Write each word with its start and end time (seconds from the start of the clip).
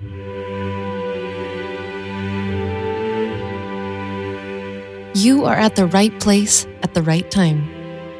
You 0.00 0.06
are 5.44 5.56
at 5.56 5.74
the 5.74 5.88
right 5.92 6.20
place 6.20 6.68
at 6.84 6.94
the 6.94 7.02
right 7.02 7.28
time. 7.28 7.68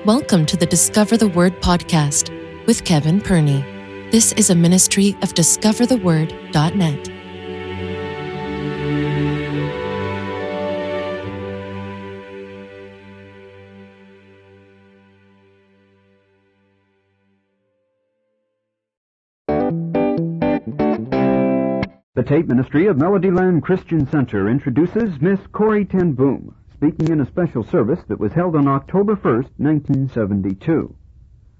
Welcome 0.04 0.44
to 0.46 0.56
the 0.56 0.66
Discover 0.66 1.18
the 1.18 1.28
Word 1.28 1.60
podcast 1.60 2.32
with 2.66 2.82
Kevin 2.84 3.20
Perney. 3.20 3.60
This 4.10 4.32
is 4.32 4.50
a 4.50 4.56
ministry 4.56 5.16
of 5.22 5.34
discovertheword.net. 5.34 7.17
tape 22.28 22.46
ministry 22.46 22.86
of 22.88 22.98
Melodyland 22.98 23.62
Christian 23.62 24.06
Center 24.10 24.50
introduces 24.50 25.18
Miss 25.18 25.40
Corrie 25.50 25.86
ten 25.86 26.12
Boom, 26.12 26.54
speaking 26.74 27.08
in 27.08 27.22
a 27.22 27.26
special 27.26 27.64
service 27.64 28.00
that 28.08 28.20
was 28.20 28.34
held 28.34 28.54
on 28.54 28.68
October 28.68 29.16
1st, 29.16 29.48
1972. 29.56 30.94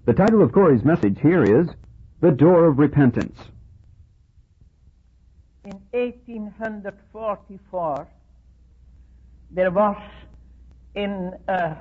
The 0.04 0.12
title 0.12 0.42
of 0.42 0.52
Corrie's 0.52 0.84
message 0.84 1.18
here 1.22 1.42
is 1.42 1.70
The 2.20 2.32
Door 2.32 2.66
of 2.66 2.78
Repentance. 2.78 3.38
In 5.64 5.80
1844, 5.92 8.06
there 9.50 9.70
was 9.70 9.96
in 10.94 11.32
uh, 11.48 11.76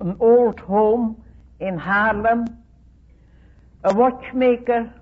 an 0.00 0.16
old 0.20 0.60
home 0.60 1.16
in 1.60 1.78
Haarlem 1.78 2.44
a 3.84 3.94
watchmaker 3.94 4.92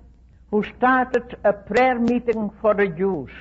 who 0.51 0.63
started 0.77 1.37
a 1.43 1.53
prayer 1.53 1.97
meeting 1.97 2.51
for 2.61 2.73
the 2.73 2.87
Jews. 2.87 3.31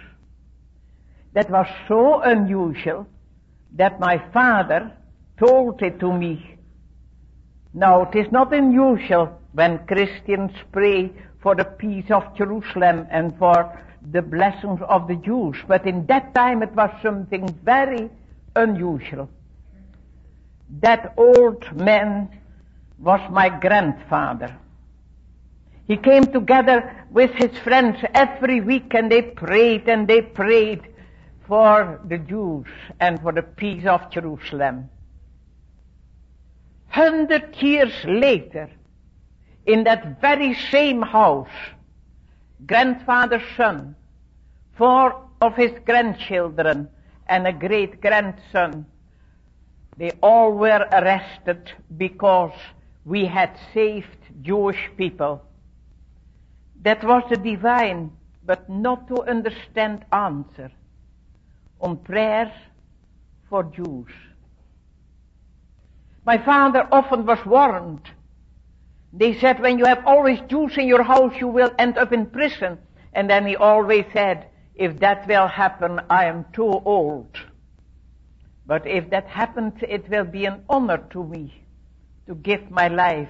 That 1.35 1.51
was 1.51 1.67
so 1.87 2.21
unusual 2.23 3.07
that 3.73 4.01
my 4.01 4.19
father 4.33 4.93
told 5.39 5.83
it 5.83 6.01
to 6.01 6.13
me. 6.13 6.59
Now, 7.75 8.03
it 8.03 8.17
is 8.17 8.33
not 8.33 8.53
unusual 8.53 9.41
when 9.53 9.87
Christians 9.87 10.53
pray 10.73 11.13
for 11.43 11.55
the 11.55 11.65
peace 11.65 12.11
of 12.11 12.37
Jerusalem 12.37 13.07
and 13.11 13.37
for 13.39 13.81
the 14.13 14.23
blessings 14.23 14.81
of 14.89 15.09
the 15.09 15.17
Jews, 15.17 15.57
but 15.69 15.87
in 15.87 16.07
that 16.07 16.35
time 16.35 16.63
it 16.63 16.73
was 16.75 16.91
something 17.03 17.49
very 17.65 18.09
unusual. 18.57 19.29
That 20.81 21.15
old 21.17 21.65
man 21.77 22.29
was 22.99 23.21
my 23.31 23.49
grandfather. 23.49 24.57
He 25.91 25.97
came 25.97 26.27
together 26.27 27.05
with 27.11 27.33
his 27.33 27.51
friends 27.65 27.99
every 28.15 28.61
week 28.61 28.95
and 28.95 29.11
they 29.11 29.23
prayed 29.23 29.89
and 29.89 30.07
they 30.07 30.23
prayed 30.23 30.83
for 31.49 32.01
the 32.05 32.17
Jews 32.17 32.69
and 33.01 33.21
for 33.21 33.33
the 33.33 33.43
peace 33.43 33.85
of 33.87 34.09
Jerusalem. 34.09 34.89
Hundred 36.91 37.57
years 37.61 37.93
later, 38.05 38.71
in 39.67 39.83
that 39.83 40.21
very 40.21 40.55
same 40.55 41.03
house, 41.03 41.59
grandfather's 42.67 43.43
son, 43.57 43.97
four 44.79 45.21
of 45.41 45.57
his 45.57 45.73
grandchildren, 45.85 46.89
and 47.27 47.49
a 47.49 47.53
great 47.53 48.01
grandson, 48.01 48.87
they 49.97 50.13
all 50.23 50.53
were 50.53 50.87
arrested 50.93 51.73
because 51.97 52.55
we 53.05 53.25
had 53.27 53.59
saved 53.75 54.19
Jewish 54.41 54.89
people. 54.97 55.43
That 56.83 57.05
was 57.05 57.23
the 57.29 57.37
divine, 57.37 58.13
but 58.45 58.69
not 58.69 59.07
to 59.09 59.23
understand 59.23 60.05
answer 60.13 60.71
on 61.81 61.99
prayer 61.99 62.53
for 63.49 63.65
Jews. 63.65 64.11
My 66.25 66.39
father 66.39 66.87
often 66.93 67.27
was 67.27 67.45
warned. 67.45 68.11
They 69.13 69.39
said, 69.39 69.61
when 69.61 69.79
you 69.79 69.87
have 69.87 70.07
always 70.07 70.41
Jews 70.49 70.77
in 70.79 70.87
your 70.87 71.03
house, 71.03 71.35
you 71.39 71.49
will 71.49 71.71
end 71.79 71.99
up 71.99 72.13
in 72.13 72.27
prison. 72.27 72.79
And 73.13 73.29
then 73.29 73.47
he 73.47 73.57
always 73.57 74.05
said, 74.13 74.47
if 74.75 74.99
that 75.01 75.27
will 75.27 75.49
happen, 75.49 76.01
I 76.09 76.27
am 76.27 76.45
too 76.53 76.71
old. 76.85 77.37
But 78.67 78.87
if 78.87 79.11
that 79.11 79.27
happens, 79.27 79.75
it 79.83 80.09
will 80.09 80.25
be 80.25 80.47
an 80.47 80.65
honor 80.69 80.99
to 81.11 81.25
me 81.25 81.65
to 82.27 82.35
give 82.37 82.71
my 82.71 82.89
life 82.89 83.29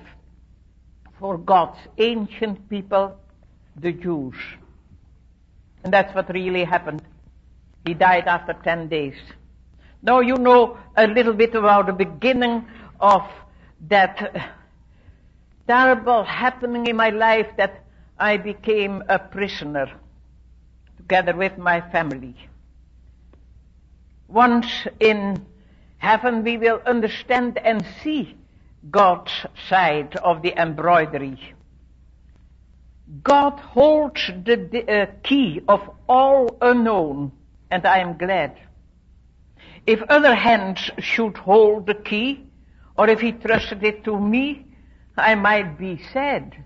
for 1.19 1.39
God's 1.39 1.79
ancient 1.99 2.69
people 2.69 3.20
the 3.81 3.93
Jews. 3.93 4.35
And 5.83 5.93
that's 5.93 6.15
what 6.15 6.33
really 6.33 6.65
happened. 6.65 7.03
He 7.87 7.95
died 7.95 8.27
after 8.27 8.53
10 8.53 8.89
days. 8.89 9.15
Now 10.03 10.21
you 10.21 10.37
know 10.37 10.79
a 10.97 11.07
little 11.07 11.33
bit 11.33 11.55
about 11.55 11.87
the 11.87 11.93
beginning 11.93 12.67
of 13.01 13.23
that 13.89 14.53
terrible 15.67 16.25
happening 16.25 16.87
in 16.87 16.97
my 16.97 17.11
life 17.11 17.47
that 17.57 17.85
I 18.19 18.37
became 18.37 19.03
a 19.09 19.19
prisoner 19.19 19.91
together 20.97 21.35
with 21.35 21.57
my 21.59 21.81
family. 21.93 22.35
Once 24.29 24.87
in 25.01 25.47
heaven 25.99 26.45
we 26.45 26.57
will 26.57 26.81
understand 26.87 27.59
and 27.59 27.85
see 28.03 28.37
God's 28.91 29.33
side 29.69 30.17
of 30.17 30.43
the 30.43 30.59
embroidery. 30.61 31.55
God 33.23 33.59
holds 33.59 34.31
the 34.45 34.85
uh, 34.89 35.07
key 35.25 35.63
of 35.69 35.81
all 36.09 36.57
unknown, 36.61 37.33
and 37.71 37.85
I 37.85 37.99
am 37.99 38.17
glad. 38.17 38.57
If 39.87 40.03
other 40.03 40.35
hands 40.35 40.91
should 40.99 41.37
hold 41.37 41.87
the 41.87 41.95
key, 41.95 42.47
or 42.97 43.09
if 43.09 43.21
he 43.21 43.33
trusted 43.33 43.83
it 43.83 44.05
to 44.05 44.19
me, 44.19 44.67
I 45.17 45.35
might 45.35 45.77
be 45.79 46.01
sad. 46.13 46.65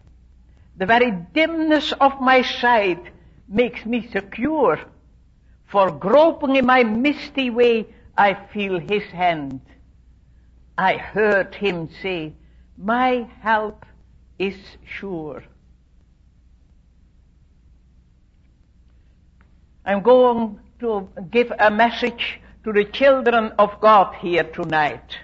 The 0.76 0.86
very 0.86 1.12
dimness 1.32 1.92
of 1.92 2.20
my 2.20 2.42
sight 2.42 3.02
makes 3.48 3.86
me 3.86 4.08
secure, 4.10 4.80
for 5.66 5.90
groping 5.90 6.56
in 6.56 6.66
my 6.66 6.82
misty 6.82 7.48
way, 7.48 7.86
I 8.18 8.34
feel 8.52 8.78
his 8.78 9.04
hand. 9.04 9.60
I 10.76 10.96
heard 10.96 11.54
him 11.54 11.88
say, 12.02 12.34
my 12.76 13.28
help 13.40 13.86
is 14.38 14.56
sure. 14.84 15.42
I'm 19.84 20.02
going 20.02 20.58
to 20.80 21.08
give 21.30 21.52
a 21.58 21.70
message 21.70 22.40
to 22.64 22.72
the 22.72 22.84
children 22.84 23.52
of 23.58 23.80
God 23.80 24.14
here 24.16 24.44
tonight. 24.44 25.18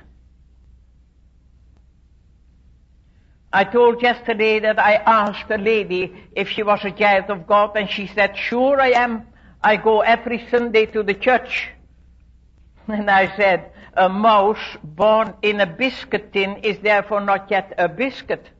I 3.52 3.64
told 3.64 4.02
yesterday 4.02 4.60
that 4.60 4.78
I 4.78 4.94
asked 4.94 5.50
a 5.50 5.58
lady 5.58 6.14
if 6.32 6.48
she 6.48 6.62
was 6.62 6.84
a 6.84 6.90
child 6.90 7.30
of 7.30 7.46
God 7.46 7.76
and 7.76 7.90
she 7.90 8.06
said, 8.06 8.36
sure 8.36 8.80
I 8.80 8.90
am. 8.90 9.26
I 9.62 9.76
go 9.76 10.02
every 10.02 10.46
Sunday 10.50 10.86
to 10.86 11.02
the 11.02 11.14
church. 11.14 11.70
And 12.88 13.10
I 13.10 13.34
said, 13.36 13.72
a 13.94 14.08
mouse 14.08 14.76
born 14.82 15.34
in 15.42 15.60
a 15.60 15.66
biscuit 15.66 16.32
tin 16.32 16.56
is 16.58 16.78
therefore 16.78 17.20
not 17.20 17.50
yet 17.50 17.72
a 17.78 17.88
biscuit. 17.88 18.50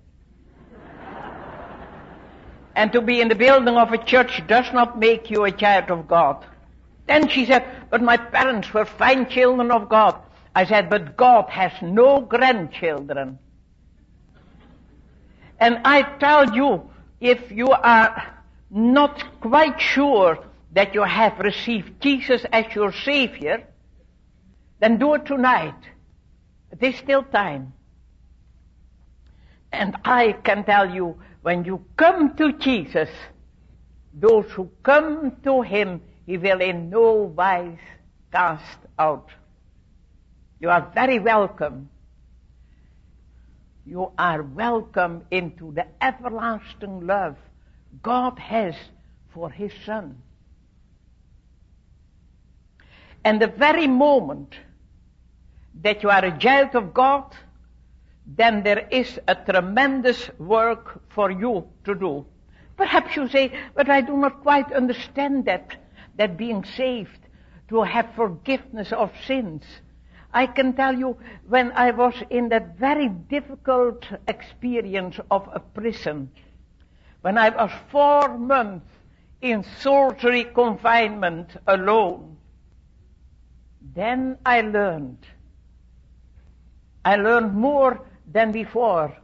And 2.75 2.93
to 2.93 3.01
be 3.01 3.21
in 3.21 3.29
the 3.29 3.35
building 3.35 3.77
of 3.77 3.93
a 3.93 3.99
church 3.99 4.47
does 4.47 4.73
not 4.73 4.99
make 4.99 5.31
you 5.31 5.45
a 5.45 5.51
child 5.51 5.91
of 5.91 6.07
God. 6.07 6.45
Then 7.07 7.29
she 7.29 7.47
said, 7.47 7.65
but 7.91 8.03
my 8.03 8.17
parents 8.17 8.73
were 8.73 8.85
fine 8.85 9.29
children 9.29 9.71
of 9.71 9.89
God. 9.89 10.21
I 10.55 10.65
said, 10.65 10.91
but 10.91 11.17
God 11.17 11.49
has 11.51 11.73
no 11.83 12.21
grandchildren. 12.21 13.39
And 15.59 15.81
I 15.85 16.03
tell 16.03 16.55
you, 16.55 16.91
if 17.21 17.51
you 17.51 17.71
are 17.71 18.35
not 18.71 19.41
quite 19.41 19.81
sure 19.81 20.39
that 20.73 20.95
you 20.95 21.03
have 21.03 21.39
received 21.41 22.01
Jesus 22.01 22.45
as 22.53 22.75
your 22.75 22.93
Savior, 22.93 23.67
then 24.79 24.99
do 24.99 25.15
it 25.15 25.27
tonight. 25.27 25.75
Is 26.81 26.97
still 26.97 27.25
time. 27.25 27.75
And 29.73 29.97
I 30.05 30.33
can 30.33 30.65
tell 30.65 30.89
you, 30.89 31.19
when 31.43 31.65
you 31.65 31.85
come 31.97 32.37
to 32.37 32.53
Jesus, 32.53 33.09
those 34.13 34.51
who 34.51 34.71
come 34.83 35.37
to 35.45 35.63
Him, 35.63 36.03
He 36.27 36.37
will 36.37 36.61
in 36.61 36.91
no 36.91 37.13
wise 37.13 37.79
cast 38.33 38.79
out. 38.99 39.29
You 40.61 40.71
are 40.71 40.91
very 40.95 41.19
welcome 41.19 41.89
you 43.91 44.13
are 44.19 44.43
welcome 44.43 45.25
into 45.33 45.73
the 45.73 45.85
everlasting 46.01 47.07
love 47.07 47.37
God 48.03 48.39
has 48.39 48.77
for 49.35 49.51
His 49.51 49.73
Son. 49.85 50.23
And 53.25 53.43
the 53.43 53.49
very 53.49 53.89
moment 53.89 54.55
that 55.83 56.05
you 56.05 56.11
are 56.11 56.25
a 56.25 56.39
child 56.39 56.77
of 56.77 56.95
God, 56.95 57.35
then 58.37 58.63
there 58.63 58.87
is 58.91 59.19
a 59.27 59.35
tremendous 59.35 60.31
work 60.39 61.01
for 61.09 61.31
you 61.31 61.67
to 61.85 61.95
do. 61.95 62.25
Perhaps 62.77 63.17
you 63.17 63.29
say, 63.29 63.53
but 63.75 63.91
I 63.91 64.01
do 64.01 64.17
not 64.17 64.43
quite 64.43 64.73
understand 64.73 65.47
that, 65.47 65.77
that 66.17 66.37
being 66.37 66.65
saved, 66.65 67.19
to 67.69 67.83
have 67.83 68.15
forgiveness 68.15 68.93
of 68.93 69.11
sins. 69.27 69.65
I 70.33 70.47
can 70.47 70.75
tell 70.75 70.97
you, 70.97 71.19
when 71.49 71.73
I 71.73 71.91
was 71.91 72.15
in 72.31 72.51
that 72.51 72.79
very 72.79 73.09
difficult 73.09 74.07
experience 74.29 75.19
of 75.31 75.49
a 75.53 75.61
prison, 75.61 76.31
when 77.23 77.37
I 77.37 77.51
was 77.51 77.71
four 77.91 78.39
months 78.39 78.87
in 79.41 79.65
solitary 79.81 80.45
confinement 80.45 81.57
alone, 81.67 82.37
then 83.95 84.39
I 84.47 84.61
learned. 84.61 85.27
I 87.05 87.17
learned 87.17 87.55
more 87.55 88.07
than 88.33 88.53
before. 88.53 89.17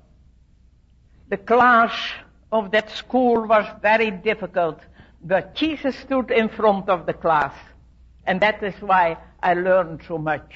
The 1.29 1.37
class 1.37 1.93
of 2.53 2.70
that 2.73 2.91
school 2.91 3.47
was 3.47 3.67
very 3.82 4.11
difficult, 4.11 4.81
but 5.23 5.55
Jesus 5.55 5.97
stood 5.97 6.31
in 6.31 6.49
front 6.49 6.88
of 6.88 7.06
the 7.06 7.12
class. 7.12 7.55
And 8.26 8.41
that 8.41 8.62
is 8.62 8.75
why 8.81 9.17
I 9.43 9.55
learned 9.55 10.03
so 10.06 10.19
much. 10.19 10.53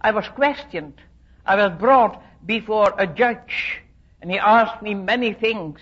I 0.00 0.10
was 0.10 0.26
questioned. 0.28 1.00
I 1.46 1.56
was 1.56 1.78
brought 1.78 2.22
before 2.46 2.94
a 2.98 3.06
judge, 3.06 3.80
and 4.20 4.30
he 4.30 4.38
asked 4.38 4.82
me 4.82 4.94
many 4.94 5.32
things. 5.32 5.80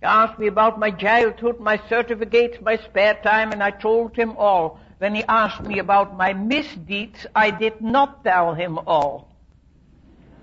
He 0.00 0.06
asked 0.06 0.38
me 0.38 0.48
about 0.48 0.78
my 0.78 0.90
childhood, 0.90 1.60
my 1.60 1.80
certificates, 1.88 2.58
my 2.60 2.76
spare 2.76 3.14
time, 3.22 3.52
and 3.52 3.62
I 3.62 3.70
told 3.70 4.16
him 4.16 4.36
all. 4.36 4.80
When 4.98 5.14
he 5.14 5.24
asked 5.24 5.62
me 5.62 5.78
about 5.78 6.16
my 6.16 6.32
misdeeds, 6.32 7.26
I 7.34 7.50
did 7.50 7.80
not 7.80 8.24
tell 8.24 8.54
him 8.54 8.78
all. 8.86 9.33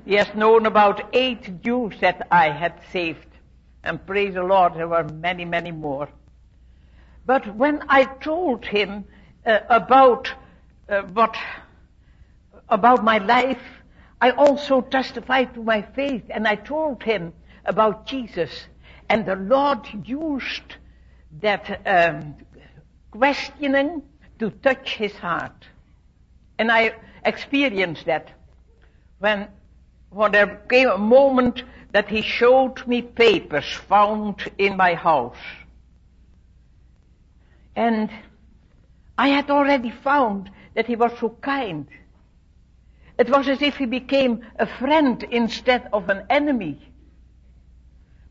He 0.05 0.15
has 0.15 0.33
known 0.35 0.65
about 0.65 1.09
eight 1.13 1.61
Jews 1.61 1.93
that 2.01 2.27
I 2.31 2.49
had 2.49 2.81
saved. 2.91 3.27
And 3.83 4.05
praise 4.05 4.33
the 4.33 4.43
Lord, 4.43 4.75
there 4.75 4.87
were 4.87 5.03
many, 5.03 5.45
many 5.45 5.71
more. 5.71 6.09
But 7.25 7.55
when 7.55 7.83
I 7.87 8.05
told 8.05 8.65
him 8.65 9.05
uh, 9.45 9.59
about 9.69 10.33
uh, 10.89 11.01
what, 11.03 11.35
about 12.69 13.03
my 13.03 13.19
life, 13.19 13.61
I 14.19 14.31
also 14.31 14.81
testified 14.81 15.53
to 15.53 15.63
my 15.63 15.81
faith 15.81 16.23
and 16.29 16.47
I 16.47 16.55
told 16.55 17.03
him 17.03 17.33
about 17.65 18.05
Jesus. 18.05 18.67
And 19.09 19.25
the 19.25 19.35
Lord 19.35 19.87
used 20.05 20.75
that 21.41 21.81
um, 21.85 22.35
questioning 23.11 24.03
to 24.39 24.49
touch 24.49 24.95
his 24.95 25.13
heart. 25.13 25.65
And 26.57 26.71
I 26.71 26.93
experienced 27.23 28.05
that 28.05 28.31
when, 29.19 29.47
when 30.11 30.31
there 30.33 30.61
came 30.69 30.89
a 30.89 30.97
moment 30.97 31.63
that 31.93 32.09
he 32.09 32.21
showed 32.21 32.85
me 32.85 33.01
papers 33.01 33.65
found 33.89 34.51
in 34.57 34.77
my 34.77 34.93
house. 34.93 35.37
And 37.75 38.09
I 39.17 39.29
had 39.29 39.49
already 39.49 39.91
found 39.91 40.51
that 40.75 40.87
he 40.87 40.95
was 40.95 41.11
so 41.19 41.29
kind. 41.29 41.87
It 43.17 43.29
was 43.29 43.47
as 43.47 43.61
if 43.61 43.77
he 43.77 43.85
became 43.85 44.45
a 44.59 44.65
friend 44.65 45.23
instead 45.23 45.87
of 45.93 46.09
an 46.09 46.25
enemy. 46.29 46.91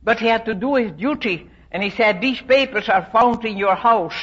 But 0.02 0.20
he 0.20 0.26
had 0.26 0.44
to 0.46 0.54
do 0.54 0.74
his 0.74 0.92
duty, 0.92 1.48
and 1.70 1.82
he 1.82 1.90
said, 1.90 2.20
these 2.20 2.40
papers 2.40 2.88
are 2.88 3.08
found 3.12 3.44
in 3.44 3.56
your 3.56 3.74
house. 3.74 4.16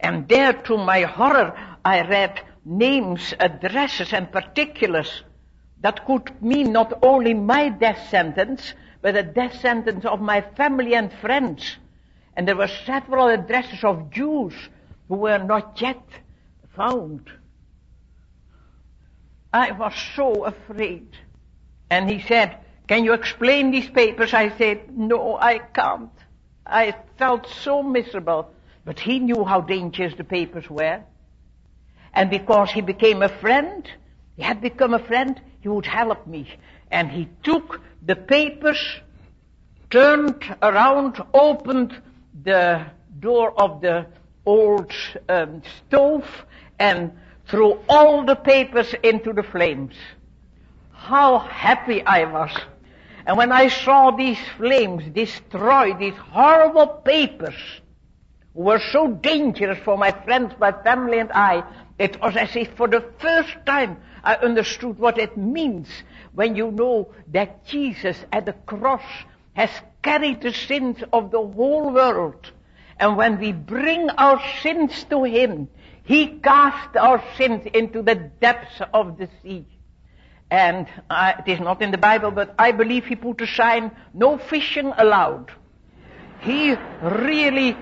And 0.00 0.28
there, 0.28 0.52
to 0.52 0.76
my 0.76 1.02
horror, 1.02 1.56
I 1.84 2.02
read 2.02 2.40
names, 2.64 3.34
addresses, 3.38 4.12
and 4.12 4.30
particulars 4.30 5.22
that 5.80 6.06
could 6.06 6.42
mean 6.42 6.72
not 6.72 6.92
only 7.02 7.34
my 7.34 7.68
death 7.68 8.08
sentence, 8.08 8.74
but 9.02 9.14
the 9.14 9.22
death 9.22 9.60
sentence 9.60 10.04
of 10.04 10.20
my 10.20 10.40
family 10.40 10.94
and 10.94 11.12
friends. 11.12 11.76
And 12.36 12.46
there 12.46 12.56
were 12.56 12.68
several 12.68 13.28
addresses 13.28 13.84
of 13.84 14.10
Jews 14.10 14.54
who 15.08 15.16
were 15.16 15.38
not 15.38 15.80
yet 15.80 16.02
found. 16.74 17.30
I 19.52 19.72
was 19.72 19.94
so 20.14 20.44
afraid. 20.44 21.08
And 21.88 22.10
he 22.10 22.20
said, 22.20 22.58
can 22.88 23.04
you 23.04 23.14
explain 23.14 23.70
these 23.70 23.88
papers? 23.88 24.34
I 24.34 24.56
said, 24.56 24.96
no, 24.96 25.36
I 25.36 25.58
can't. 25.58 26.10
I 26.66 26.94
felt 27.18 27.48
so 27.48 27.82
miserable. 27.82 28.50
But 28.84 29.00
he 29.00 29.18
knew 29.18 29.44
how 29.44 29.60
dangerous 29.60 30.14
the 30.14 30.24
papers 30.24 30.68
were. 30.70 31.02
And 32.12 32.30
because 32.30 32.70
he 32.70 32.80
became 32.80 33.22
a 33.22 33.28
friend, 33.28 33.88
he 34.36 34.42
had 34.42 34.60
become 34.60 34.94
a 34.94 34.98
friend, 34.98 35.40
he 35.66 35.70
would 35.70 35.84
help 35.84 36.28
me. 36.28 36.46
And 36.92 37.10
he 37.10 37.28
took 37.42 37.80
the 38.00 38.14
papers, 38.14 38.78
turned 39.90 40.44
around, 40.62 41.20
opened 41.34 42.00
the 42.44 42.86
door 43.18 43.52
of 43.60 43.80
the 43.80 44.06
old 44.44 44.92
um, 45.28 45.62
stove, 45.88 46.24
and 46.78 47.10
threw 47.48 47.80
all 47.88 48.24
the 48.24 48.36
papers 48.36 48.94
into 49.02 49.32
the 49.32 49.42
flames. 49.42 49.96
How 50.92 51.40
happy 51.40 52.00
I 52.00 52.26
was. 52.26 52.56
And 53.26 53.36
when 53.36 53.50
I 53.50 53.66
saw 53.66 54.12
these 54.12 54.38
flames 54.56 55.02
destroy 55.12 55.94
these 55.94 56.14
horrible 56.14 56.86
papers, 56.86 57.58
were 58.56 58.80
so 58.90 59.08
dangerous 59.08 59.78
for 59.84 59.98
my 59.98 60.10
friends, 60.10 60.54
my 60.58 60.72
family 60.72 61.18
and 61.18 61.30
I, 61.30 61.62
it 61.98 62.20
was 62.20 62.36
as 62.36 62.56
if 62.56 62.74
for 62.74 62.88
the 62.88 63.04
first 63.18 63.54
time 63.66 63.98
I 64.24 64.36
understood 64.36 64.98
what 64.98 65.18
it 65.18 65.36
means 65.36 65.88
when 66.34 66.56
you 66.56 66.70
know 66.70 67.12
that 67.32 67.66
Jesus 67.66 68.16
at 68.32 68.46
the 68.46 68.52
cross 68.52 69.04
has 69.52 69.70
carried 70.02 70.40
the 70.40 70.52
sins 70.52 70.98
of 71.12 71.30
the 71.30 71.40
whole 71.40 71.92
world. 71.92 72.50
And 72.98 73.16
when 73.16 73.38
we 73.38 73.52
bring 73.52 74.08
our 74.10 74.40
sins 74.62 75.04
to 75.10 75.24
Him, 75.24 75.68
he 76.04 76.38
cast 76.38 76.96
our 76.96 77.22
sins 77.36 77.66
into 77.74 78.02
the 78.02 78.14
depths 78.14 78.80
of 78.94 79.18
the 79.18 79.28
sea. 79.42 79.66
And 80.50 80.86
it 81.10 81.48
is 81.48 81.60
not 81.60 81.82
in 81.82 81.90
the 81.90 81.98
Bible, 81.98 82.30
but 82.30 82.54
I 82.58 82.72
believe 82.72 83.06
he 83.06 83.16
put 83.16 83.40
a 83.40 83.46
sign, 83.46 83.90
no 84.14 84.38
fishing 84.38 84.92
allowed. 84.96 85.50
He 86.40 86.76
really, 87.02 87.76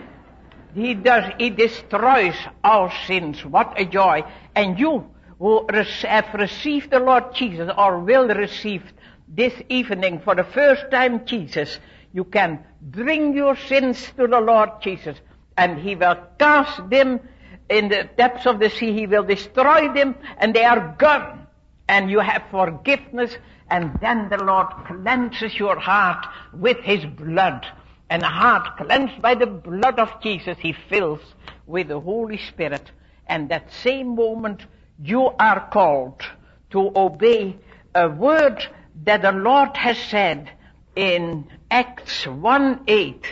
he 0.74 0.94
does, 0.94 1.32
he 1.38 1.50
destroys 1.50 2.34
our 2.62 2.92
sins. 3.06 3.44
What 3.44 3.80
a 3.80 3.84
joy. 3.84 4.24
And 4.54 4.78
you 4.78 5.10
who 5.38 5.66
have 6.02 6.34
received 6.34 6.90
the 6.90 7.00
Lord 7.00 7.34
Jesus 7.34 7.70
or 7.76 8.00
will 8.00 8.28
receive 8.28 8.82
this 9.28 9.54
evening 9.68 10.20
for 10.20 10.34
the 10.34 10.44
first 10.44 10.90
time 10.90 11.24
Jesus, 11.26 11.78
you 12.12 12.24
can 12.24 12.64
bring 12.80 13.34
your 13.34 13.56
sins 13.56 14.12
to 14.16 14.26
the 14.26 14.40
Lord 14.40 14.70
Jesus 14.82 15.16
and 15.56 15.78
he 15.78 15.94
will 15.94 16.16
cast 16.38 16.88
them 16.90 17.20
in 17.68 17.88
the 17.88 18.08
depths 18.16 18.46
of 18.46 18.58
the 18.58 18.70
sea. 18.70 18.92
He 18.92 19.06
will 19.06 19.24
destroy 19.24 19.92
them 19.92 20.14
and 20.38 20.54
they 20.54 20.64
are 20.64 20.94
gone. 20.98 21.46
And 21.88 22.10
you 22.10 22.20
have 22.20 22.44
forgiveness 22.50 23.36
and 23.70 23.98
then 24.00 24.28
the 24.28 24.42
Lord 24.42 24.68
cleanses 24.86 25.58
your 25.58 25.78
heart 25.78 26.26
with 26.52 26.78
His 26.78 27.04
blood. 27.04 27.66
And 28.10 28.22
a 28.22 28.28
heart 28.28 28.76
cleansed 28.76 29.20
by 29.22 29.34
the 29.34 29.46
blood 29.46 29.98
of 29.98 30.20
Jesus 30.22 30.58
He 30.58 30.72
fills 30.72 31.20
with 31.66 31.88
the 31.88 32.00
Holy 32.00 32.38
Spirit. 32.38 32.90
And 33.26 33.48
that 33.48 33.72
same 33.72 34.14
moment 34.14 34.66
you 35.02 35.30
are 35.38 35.68
called 35.70 36.22
to 36.70 36.92
obey 36.94 37.56
a 37.94 38.08
word 38.08 38.66
that 39.04 39.22
the 39.22 39.32
Lord 39.32 39.76
has 39.76 39.98
said 39.98 40.50
in 40.94 41.46
Acts 41.70 42.26
1 42.26 42.84
8, 42.86 43.26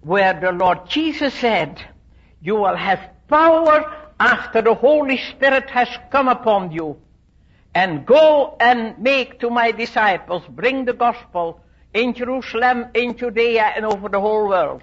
where 0.00 0.38
the 0.40 0.52
Lord 0.52 0.88
Jesus 0.88 1.34
said, 1.34 1.84
You 2.40 2.56
will 2.56 2.76
have 2.76 3.00
power 3.28 4.10
after 4.18 4.62
the 4.62 4.74
Holy 4.74 5.16
Spirit 5.16 5.70
has 5.70 5.88
come 6.10 6.28
upon 6.28 6.72
you. 6.72 6.98
And 7.74 8.04
go 8.04 8.56
and 8.58 8.98
make 8.98 9.40
to 9.40 9.50
my 9.50 9.70
disciples, 9.70 10.42
bring 10.48 10.84
the 10.84 10.92
gospel 10.92 11.60
in 11.92 12.14
Jerusalem, 12.14 12.86
in 12.94 13.16
Judea, 13.16 13.72
and 13.76 13.84
over 13.84 14.08
the 14.08 14.20
whole 14.20 14.48
world. 14.48 14.82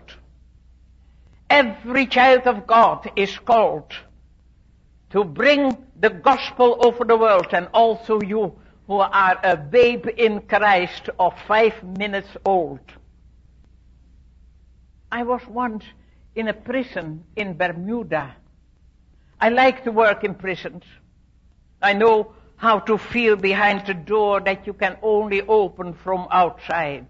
Every 1.50 2.08
child 2.08 2.42
of 2.46 2.68
God 2.68 3.10
is 3.16 3.38
called 3.40 3.94
to 5.12 5.24
bring 5.24 5.78
the 6.00 6.10
gospel 6.10 6.78
over 6.86 7.06
the 7.06 7.16
world, 7.16 7.48
and 7.54 7.70
also 7.74 8.22
you 8.22 8.60
who 8.88 9.00
are 9.00 9.40
a 9.44 9.56
babe 9.56 10.08
in 10.18 10.42
Christ 10.42 11.10
of 11.20 11.34
five 11.48 11.82
minutes 11.84 12.30
old. 12.46 12.80
I 15.12 15.24
was 15.24 15.42
once 15.48 15.86
in 16.36 16.48
a 16.50 16.54
prison 16.54 17.24
in 17.36 17.58
Bermuda. 17.58 18.36
I 19.40 19.50
like 19.50 19.84
to 19.86 19.92
work 19.92 20.24
in 20.24 20.36
prisons. 20.36 20.84
I 21.82 21.94
know 21.94 22.34
how 22.58 22.80
to 22.80 22.98
feel 22.98 23.36
behind 23.36 23.86
the 23.86 23.94
door 23.94 24.42
that 24.42 24.66
you 24.66 24.74
can 24.74 24.98
only 25.02 25.42
open 25.42 25.94
from 25.94 26.28
outside. 26.32 27.08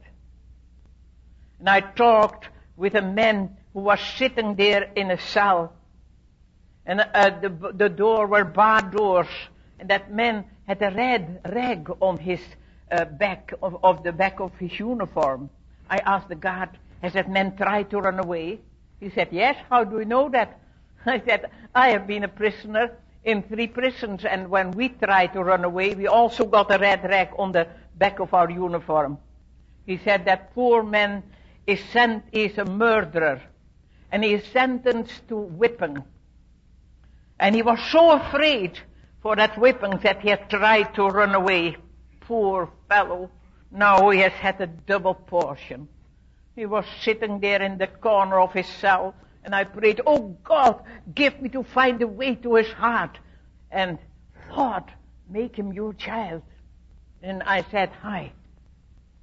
And 1.60 1.70
I 1.70 1.80
talked 1.80 2.50
with 2.76 2.96
a 2.96 3.02
man 3.02 3.58
who 3.74 3.80
was 3.80 4.00
sitting 4.18 4.56
there 4.56 4.84
in 4.96 5.10
a 5.10 5.18
cell. 5.18 5.74
And 6.86 7.02
uh, 7.02 7.40
the, 7.42 7.74
the 7.74 7.90
door 7.90 8.28
were 8.28 8.44
barred 8.44 8.92
doors. 8.92 9.28
And 9.80 9.90
that 9.90 10.12
man 10.12 10.46
had 10.68 10.82
a 10.82 10.92
red 10.92 11.42
rag 11.46 11.90
on 12.02 12.18
his 12.18 12.42
uh, 12.92 13.06
back, 13.06 13.54
of, 13.62 13.78
of 13.84 14.04
the 14.04 14.12
back 14.12 14.40
of 14.40 14.52
his 14.60 14.78
uniform. 14.78 15.50
I 15.90 15.98
asked 15.98 16.28
the 16.28 16.36
guard, 16.36 16.70
has 17.02 17.14
that 17.14 17.30
man 17.30 17.56
tried 17.56 17.90
to 17.92 18.00
run 18.00 18.20
away? 18.20 18.60
He 19.00 19.10
said, 19.12 19.30
yes. 19.32 19.56
How 19.70 19.86
do 19.86 20.00
you 20.00 20.06
know 20.06 20.28
that? 20.30 20.60
I 21.06 21.22
said, 21.26 21.52
I 21.74 21.90
have 21.90 22.06
been 22.06 22.26
a 22.26 22.28
prisoner 22.28 22.92
in 23.28 23.44
three 23.44 23.68
prisons, 23.68 24.24
and 24.24 24.50
when 24.50 24.72
we 24.72 24.88
tried 24.88 25.34
to 25.34 25.44
run 25.44 25.66
away, 25.66 25.94
we 25.94 26.08
also 26.08 26.46
got 26.46 26.74
a 26.74 26.80
red 26.80 27.04
rag 27.04 27.28
on 27.38 27.52
the 27.52 27.68
back 27.96 28.20
of 28.20 28.34
our 28.34 28.50
uniform. 28.50 29.18
He 29.86 29.98
said 29.98 30.24
that 30.26 30.54
poor 30.56 30.82
man 30.82 31.24
is 31.68 31.82
sent, 31.92 32.24
is 32.32 32.58
a 32.58 32.64
murderer, 32.64 33.42
and 34.14 34.24
he 34.24 34.34
is 34.34 34.46
sentenced 34.46 35.28
to 35.28 35.36
whipping. 35.36 35.98
And 37.38 37.54
he 37.54 37.62
was 37.62 37.80
so 37.92 38.12
afraid 38.12 38.80
for 39.22 39.36
that 39.36 39.58
whipping 39.58 40.00
that 40.04 40.22
he 40.22 40.30
had 40.30 40.50
tried 40.50 40.96
to 40.96 41.04
run 41.08 41.36
away. 41.36 41.76
Poor 42.22 42.72
fellow. 42.88 43.30
Now 43.70 44.10
he 44.10 44.20
has 44.20 44.32
had 44.32 44.62
a 44.62 44.68
double 44.68 45.16
portion. 45.16 45.90
He 46.56 46.66
was 46.66 46.86
sitting 47.02 47.42
there 47.42 47.62
in 47.62 47.78
the 47.78 47.88
corner 47.88 48.40
of 48.40 48.54
his 48.54 48.68
cell, 48.68 49.14
and 49.48 49.56
I 49.56 49.64
prayed, 49.64 50.02
Oh 50.06 50.38
God, 50.44 50.84
give 51.16 51.42
me 51.42 51.48
to 51.50 51.64
find 51.64 52.02
a 52.02 52.08
way 52.08 52.36
to 52.36 52.56
his 52.56 52.68
heart. 52.68 53.18
And 53.72 53.98
Lord, 54.52 54.84
make 55.30 55.56
him 55.56 55.72
your 55.72 55.94
child. 55.94 56.42
And 57.24 57.42
I 57.44 57.66
said, 57.72 57.90
Hi, 58.02 58.34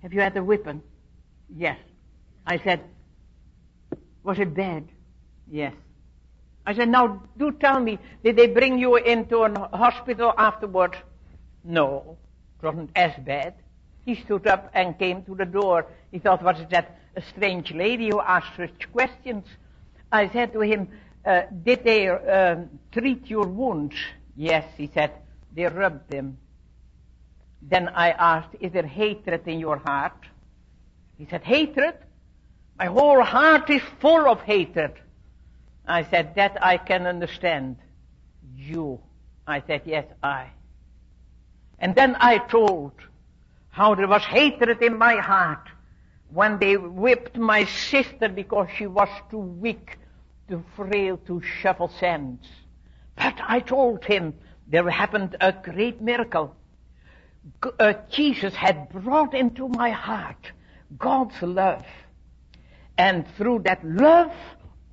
have 0.03 0.15
you 0.15 0.23
had 0.23 0.35
a 0.39 0.43
whipping? 0.43 0.81
Yes. 1.55 1.79
I 2.47 2.59
said, 2.59 2.81
Was 4.23 4.39
it 4.39 4.55
bad? 4.55 4.89
Yes. 5.47 5.75
I 6.65 6.75
said, 6.75 6.89
Now 6.89 7.23
do 7.37 7.53
tell 7.53 7.79
me, 7.79 7.99
did 8.25 8.37
they 8.37 8.47
bring 8.47 8.79
you 8.79 8.97
into 8.97 9.43
a 9.43 9.77
hospital 9.77 10.33
afterwards? 10.39 10.97
No, 11.65 12.17
it 12.59 12.65
wasn't 12.65 12.91
as 12.97 13.13
bad. 13.27 13.57
He 14.07 14.15
stood 14.15 14.47
up 14.47 14.71
and 14.73 14.99
came 14.99 15.23
to 15.25 15.35
the 15.35 15.45
door. 15.45 15.85
He 16.13 16.19
thought, 16.19 16.43
was 16.43 16.61
it 16.61 16.71
that 16.71 16.99
a 17.15 17.21
strange 17.21 17.75
lady 17.75 18.09
who 18.09 18.23
asked 18.23 18.57
such 18.57 18.91
questions? 18.91 19.45
I 20.15 20.29
said 20.29 20.53
to 20.53 20.61
him, 20.61 20.89
uh, 21.27 21.43
did 21.65 21.83
they 21.83 22.09
uh, 22.09 22.57
treat 22.93 23.27
your 23.27 23.49
wounds? 23.49 23.97
Yes, 24.37 24.65
he 24.77 24.89
said, 24.95 25.11
they 25.53 25.67
rubbed 25.67 26.09
them. 26.09 26.39
Then 27.61 27.89
I 27.89 28.11
asked, 28.11 28.55
is 28.61 28.73
there 28.73 28.87
hatred 28.87 29.49
in 29.49 29.59
your 29.59 29.79
heart? 29.79 30.21
He 31.19 31.27
said, 31.29 31.43
hatred? 31.43 31.95
My 32.79 32.87
whole 32.87 33.23
heart 33.23 33.69
is 33.71 33.83
full 34.01 34.29
of 34.29 34.41
hatred. 34.43 34.93
I 35.87 36.05
said, 36.05 36.37
that 36.37 36.63
I 36.63 36.77
can 36.77 37.07
understand. 37.07 37.77
You. 38.57 39.01
I 39.47 39.63
said, 39.67 39.83
yes, 39.85 40.07
I. 40.23 40.51
And 41.81 41.95
then 41.97 42.17
I 42.21 42.39
told 42.39 42.93
how 43.71 43.97
there 43.97 44.09
was 44.09 44.23
hatred 44.23 44.81
in 44.81 44.97
my 44.97 45.17
heart 45.17 45.69
when 46.33 46.59
they 46.59 46.77
whipped 46.77 47.37
my 47.37 47.65
sister 47.65 48.29
because 48.29 48.69
she 48.77 48.87
was 48.87 49.09
too 49.31 49.39
weak, 49.39 49.99
too 50.49 50.65
frail 50.77 51.17
to 51.27 51.41
shovel 51.41 51.89
sands. 51.89 52.47
But 53.17 53.41
I 53.47 53.61
told 53.61 54.05
him 54.05 54.35
there 54.67 54.89
happened 54.91 55.37
a 55.41 55.53
great 55.53 56.01
miracle. 56.01 56.57
Uh, 57.79 57.95
Jesus 58.11 58.55
had 58.55 58.89
brought 58.91 59.35
into 59.35 59.69
my 59.69 59.91
heart 59.91 60.53
God's 60.99 61.41
love. 61.43 61.85
And 62.97 63.27
through 63.37 63.61
that 63.65 63.85
love, 63.85 64.33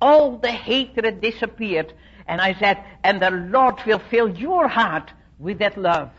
all 0.00 0.38
the 0.38 0.50
hatred 0.50 1.20
disappeared. 1.20 1.92
And 2.26 2.40
I 2.40 2.54
said, 2.54 2.82
and 3.04 3.20
the 3.20 3.30
Lord 3.30 3.76
will 3.86 4.00
fill 4.10 4.28
your 4.28 4.68
heart 4.68 5.12
with 5.38 5.58
that 5.58 5.76
love. 5.76 6.10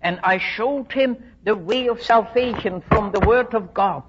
And 0.00 0.20
I 0.22 0.38
showed 0.38 0.92
him 0.92 1.16
the 1.44 1.56
way 1.56 1.88
of 1.88 2.02
salvation 2.02 2.82
from 2.88 3.12
the 3.12 3.20
Word 3.20 3.54
of 3.54 3.74
God 3.74 4.04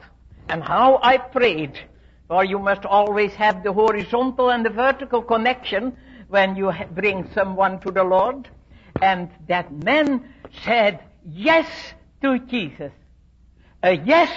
and 0.50 0.64
how 0.64 1.00
I 1.02 1.18
prayed. 1.18 1.80
For 2.28 2.44
you 2.44 2.60
must 2.60 2.86
always 2.86 3.34
have 3.34 3.64
the 3.64 3.72
horizontal 3.72 4.50
and 4.50 4.66
the 4.66 4.70
vertical 4.70 5.22
connection 5.22 5.96
when 6.28 6.56
you 6.56 6.72
bring 6.92 7.30
someone 7.34 7.80
to 7.82 7.92
the 7.92 8.04
Lord. 8.04 8.50
And 9.02 9.30
that 9.48 9.72
man 9.72 10.28
said 10.64 11.00
yes 11.26 11.68
to 12.22 12.40
Jesus. 12.40 12.92
A 13.84 13.94
yes 13.94 14.32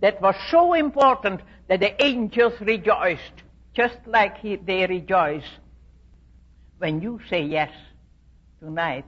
that 0.00 0.22
was 0.22 0.36
so 0.50 0.74
important 0.74 1.40
that 1.68 1.80
the 1.80 2.02
angels 2.02 2.54
rejoiced, 2.60 3.42
just 3.74 3.98
like 4.06 4.38
he, 4.38 4.56
they 4.56 4.86
rejoice 4.86 5.44
when 6.78 7.02
you 7.02 7.20
say 7.28 7.42
yes 7.42 7.72
tonight. 8.60 9.04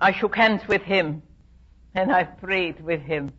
I 0.00 0.12
shook 0.12 0.36
hands 0.36 0.62
with 0.68 0.82
him 0.82 1.22
and 1.94 2.12
I 2.12 2.24
prayed 2.24 2.80
with 2.80 3.00
him. 3.00 3.32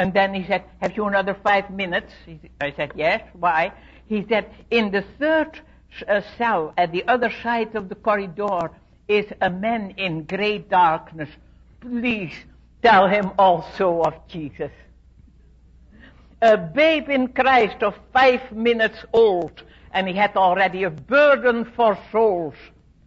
And 0.00 0.14
then 0.14 0.32
he 0.32 0.46
said, 0.46 0.64
have 0.80 0.96
you 0.96 1.04
another 1.04 1.36
five 1.44 1.68
minutes? 1.68 2.10
I 2.58 2.72
said, 2.72 2.92
yes. 2.96 3.20
Why? 3.34 3.70
He 4.06 4.24
said, 4.30 4.50
in 4.70 4.90
the 4.90 5.04
third 5.18 5.60
uh, 6.08 6.22
cell 6.38 6.72
at 6.78 6.90
the 6.90 7.06
other 7.06 7.30
side 7.42 7.76
of 7.76 7.90
the 7.90 7.96
corridor 7.96 8.70
is 9.08 9.26
a 9.42 9.50
man 9.50 9.92
in 9.98 10.24
great 10.24 10.70
darkness. 10.70 11.28
Please 11.82 12.32
tell 12.82 13.08
him 13.08 13.32
also 13.38 14.00
of 14.00 14.14
Jesus. 14.26 14.70
A 16.40 16.56
babe 16.56 17.10
in 17.10 17.28
Christ 17.28 17.82
of 17.82 17.94
five 18.10 18.52
minutes 18.52 19.04
old, 19.12 19.62
and 19.92 20.08
he 20.08 20.14
had 20.14 20.34
already 20.34 20.84
a 20.84 20.90
burden 20.90 21.70
for 21.76 21.98
souls. 22.10 22.54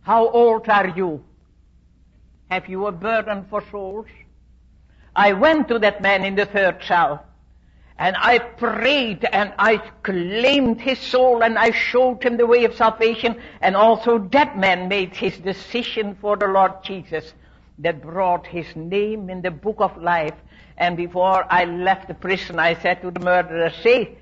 How 0.03 0.29
old 0.29 0.69
are 0.69 0.89
you? 0.89 1.23
Have 2.51 2.69
you 2.69 2.85
a 2.85 2.91
burden 2.91 3.47
for 3.49 3.63
souls? 3.71 4.05
I 5.15 5.33
went 5.33 5.67
to 5.67 5.79
that 5.79 6.01
man 6.01 6.25
in 6.25 6.35
the 6.35 6.45
third 6.45 6.83
cell. 6.83 7.25
And 7.97 8.15
I 8.17 8.39
prayed 8.39 9.23
and 9.31 9.53
I 9.59 9.77
claimed 9.77 10.81
his 10.81 10.99
soul 10.99 11.43
and 11.43 11.57
I 11.57 11.71
showed 11.71 12.23
him 12.23 12.37
the 12.37 12.47
way 12.47 12.65
of 12.65 12.75
salvation. 12.75 13.39
And 13.61 13.75
also 13.75 14.17
that 14.17 14.57
man 14.57 14.87
made 14.87 15.15
his 15.15 15.37
decision 15.37 16.15
for 16.19 16.35
the 16.35 16.47
Lord 16.47 16.83
Jesus 16.83 17.33
that 17.79 18.01
brought 18.01 18.47
his 18.47 18.75
name 18.75 19.29
in 19.29 19.41
the 19.41 19.51
book 19.51 19.77
of 19.79 19.95
life. 19.97 20.35
And 20.77 20.97
before 20.97 21.45
I 21.49 21.65
left 21.65 22.07
the 22.07 22.15
prison, 22.15 22.57
I 22.57 22.73
said 22.73 23.01
to 23.03 23.11
the 23.11 23.19
murderer, 23.19 23.71
say, 23.83 24.17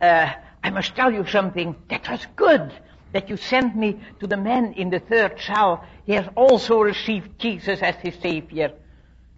uh, 0.00 0.32
I 0.62 0.70
must 0.70 0.96
tell 0.96 1.12
you 1.12 1.24
something. 1.26 1.76
That 1.88 2.10
was 2.10 2.26
good 2.34 2.72
that 3.12 3.30
you 3.30 3.36
sent 3.36 3.76
me 3.76 4.00
to 4.18 4.26
the 4.26 4.36
man 4.36 4.72
in 4.72 4.90
the 4.90 4.98
third 4.98 5.40
cell. 5.40 5.84
He 6.04 6.12
has 6.14 6.26
also 6.34 6.80
received 6.80 7.38
Jesus 7.38 7.80
as 7.80 7.94
his 7.96 8.16
Savior. 8.16 8.72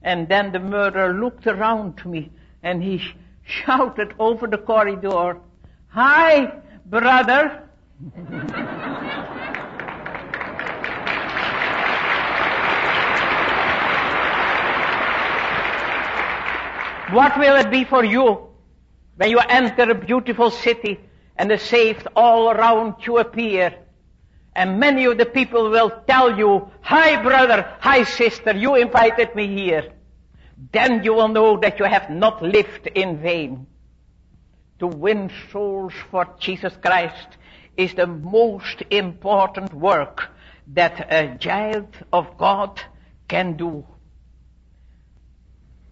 And 0.06 0.28
then 0.28 0.52
the 0.52 0.60
murderer 0.60 1.12
looked 1.12 1.48
around 1.48 2.06
me 2.06 2.30
and 2.62 2.80
he 2.80 2.98
sh- 2.98 3.16
shouted 3.44 4.14
over 4.20 4.46
the 4.46 4.56
corridor, 4.56 5.40
Hi, 5.88 6.60
brother. 6.86 7.64
what 17.10 17.36
will 17.36 17.56
it 17.56 17.68
be 17.72 17.82
for 17.82 18.04
you 18.04 18.46
when 19.16 19.30
you 19.30 19.40
enter 19.40 19.90
a 19.90 19.94
beautiful 19.94 20.52
city 20.52 21.00
and 21.36 21.50
the 21.50 21.58
saved 21.58 22.06
all 22.14 22.52
around 22.52 22.94
you 23.04 23.18
appear? 23.18 23.74
And 24.54 24.78
many 24.78 25.04
of 25.06 25.18
the 25.18 25.26
people 25.26 25.68
will 25.68 25.90
tell 26.06 26.38
you, 26.38 26.70
hi 26.80 27.20
brother, 27.20 27.74
hi 27.80 28.04
sister, 28.04 28.54
you 28.54 28.76
invited 28.76 29.34
me 29.34 29.48
here. 29.48 29.90
Then 30.72 31.04
you 31.04 31.14
will 31.14 31.28
know 31.28 31.58
that 31.58 31.78
you 31.78 31.84
have 31.84 32.08
not 32.10 32.42
lived 32.42 32.86
in 32.86 33.20
vain. 33.20 33.66
To 34.78 34.86
win 34.86 35.30
souls 35.50 35.92
for 36.10 36.26
Jesus 36.38 36.74
Christ 36.82 37.36
is 37.76 37.94
the 37.94 38.06
most 38.06 38.82
important 38.90 39.72
work 39.72 40.30
that 40.68 41.12
a 41.12 41.36
child 41.38 41.88
of 42.12 42.36
God 42.38 42.80
can 43.28 43.56
do. 43.56 43.86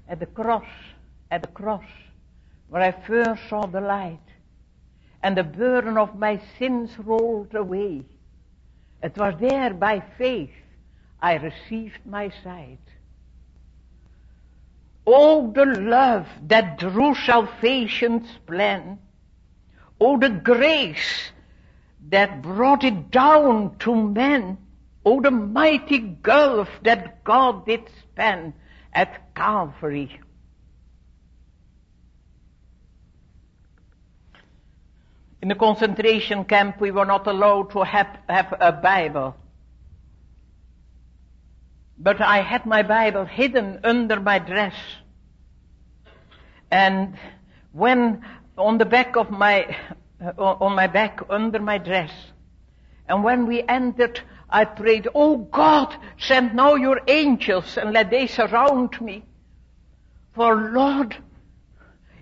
At 0.08 0.20
the 0.20 0.26
cross, 0.26 0.66
at 1.30 1.42
the 1.42 1.48
cross, 1.48 1.84
where 2.68 2.82
I 2.82 2.92
first 3.06 3.42
saw 3.48 3.66
the 3.66 3.80
light, 3.80 4.18
and 5.22 5.36
the 5.36 5.44
burden 5.44 5.96
of 5.96 6.18
my 6.18 6.40
sins 6.58 6.90
rolled 6.98 7.54
away, 7.54 8.04
it 9.02 9.16
was 9.16 9.34
there 9.40 9.72
by 9.72 10.02
faith 10.18 10.50
I 11.20 11.34
received 11.34 12.04
my 12.04 12.30
sight. 12.42 12.80
Oh, 15.06 15.52
the 15.52 15.66
love 15.66 16.26
that 16.46 16.78
drew 16.78 17.14
salvation's 17.14 18.28
plan. 18.46 18.98
Oh, 20.00 20.18
the 20.18 20.30
grace 20.30 21.30
that 22.08 22.42
brought 22.42 22.84
it 22.84 23.10
down 23.10 23.76
to 23.80 23.94
men. 23.94 24.58
Oh, 25.04 25.20
the 25.20 25.30
mighty 25.30 25.98
gulf 25.98 26.68
that 26.82 27.22
God 27.24 27.66
did 27.66 27.88
span 28.00 28.54
at 28.92 29.34
Calvary. 29.34 30.20
In 35.42 35.48
the 35.48 35.54
concentration 35.54 36.46
camp, 36.46 36.80
we 36.80 36.90
were 36.90 37.04
not 37.04 37.26
allowed 37.26 37.70
to 37.72 37.82
have, 37.82 38.18
have 38.30 38.54
a 38.58 38.72
Bible. 38.72 39.36
But 41.98 42.20
I 42.20 42.40
had 42.42 42.66
my 42.66 42.82
Bible 42.82 43.24
hidden 43.24 43.80
under 43.84 44.20
my 44.20 44.38
dress. 44.38 44.74
And 46.70 47.16
when 47.72 48.24
on 48.58 48.78
the 48.78 48.84
back 48.84 49.16
of 49.16 49.30
my, 49.30 49.76
uh, 50.20 50.32
on 50.40 50.74
my 50.74 50.86
back 50.86 51.20
under 51.30 51.60
my 51.60 51.78
dress, 51.78 52.10
and 53.08 53.22
when 53.22 53.46
we 53.46 53.62
entered, 53.62 54.20
I 54.48 54.64
prayed, 54.64 55.08
Oh 55.14 55.36
God, 55.38 55.94
send 56.18 56.54
now 56.54 56.74
your 56.74 57.00
angels 57.06 57.76
and 57.76 57.92
let 57.92 58.10
they 58.10 58.26
surround 58.26 59.00
me. 59.00 59.24
For 60.34 60.70
Lord, 60.72 61.16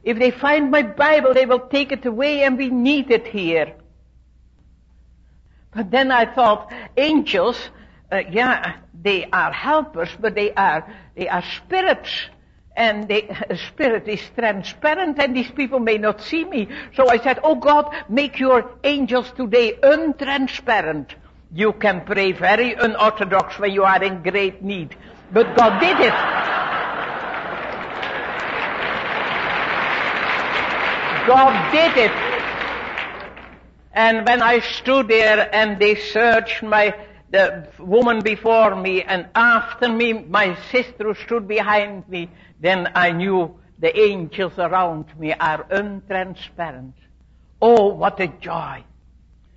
if 0.03 0.19
they 0.19 0.31
find 0.31 0.71
my 0.71 0.83
Bible, 0.83 1.35
they 1.35 1.47
will 1.47 1.69
take 1.69 1.93
it 1.93 2.05
away 2.05 2.43
and 2.43 2.59
we 2.59 2.69
need 2.69 3.11
it 3.11 3.27
here. 3.29 3.75
But 5.75 5.91
then 5.91 6.11
I 6.11 6.27
thought, 6.27 6.73
angels, 6.97 7.71
uh, 8.13 8.23
yeah, 8.31 8.77
they 9.03 9.25
are 9.33 9.51
helpers, 9.53 10.11
but 10.21 10.35
they 10.35 10.53
are, 10.53 10.87
they 11.17 11.29
are 11.29 11.43
spirits. 11.57 12.11
And 12.77 13.09
the 13.09 13.25
spirit 13.69 14.07
is 14.07 14.21
transparent 14.37 15.19
and 15.19 15.35
these 15.35 15.51
people 15.51 15.81
may 15.81 15.99
not 15.99 16.21
see 16.21 16.45
me. 16.45 16.69
So 16.95 17.09
I 17.09 17.19
said, 17.19 17.41
oh 17.43 17.55
God, 17.55 17.95
make 18.09 18.39
your 18.39 18.71
angels 18.85 19.33
today 19.37 19.75
untransparent. 19.83 21.15
You 21.55 21.73
can 21.73 22.05
pray 22.05 22.33
very 22.33 22.75
unorthodox 22.75 23.59
when 23.59 23.73
you 23.73 23.85
are 23.85 24.03
in 24.03 24.23
great 24.23 24.63
need. 24.63 24.97
But 25.33 25.57
God 25.57 25.81
did 25.81 25.99
it. 26.01 26.15
God 31.27 31.73
did 31.73 31.97
it. 31.97 32.13
And 33.95 34.27
when 34.27 34.43
I 34.43 34.61
stood 34.61 35.09
there 35.09 35.55
and 35.55 35.79
they 35.79 35.97
searched 35.97 36.63
my, 36.63 36.95
the 37.33 37.67
woman 37.79 38.21
before 38.21 38.77
me 38.77 39.03
and 39.03 39.27
after 39.35 39.89
me, 39.89 40.13
my 40.13 40.55
sister 40.71 41.15
stood 41.25 41.49
behind 41.49 42.07
me, 42.09 42.31
then 42.61 42.93
I 42.95 43.11
knew 43.11 43.57
the 43.79 43.99
angels 43.99 44.53
around 44.59 45.07
me 45.19 45.33
are 45.33 45.65
untransparent. 45.65 46.93
Oh, 47.61 47.89
what 47.95 48.21
a 48.21 48.29
joy. 48.29 48.85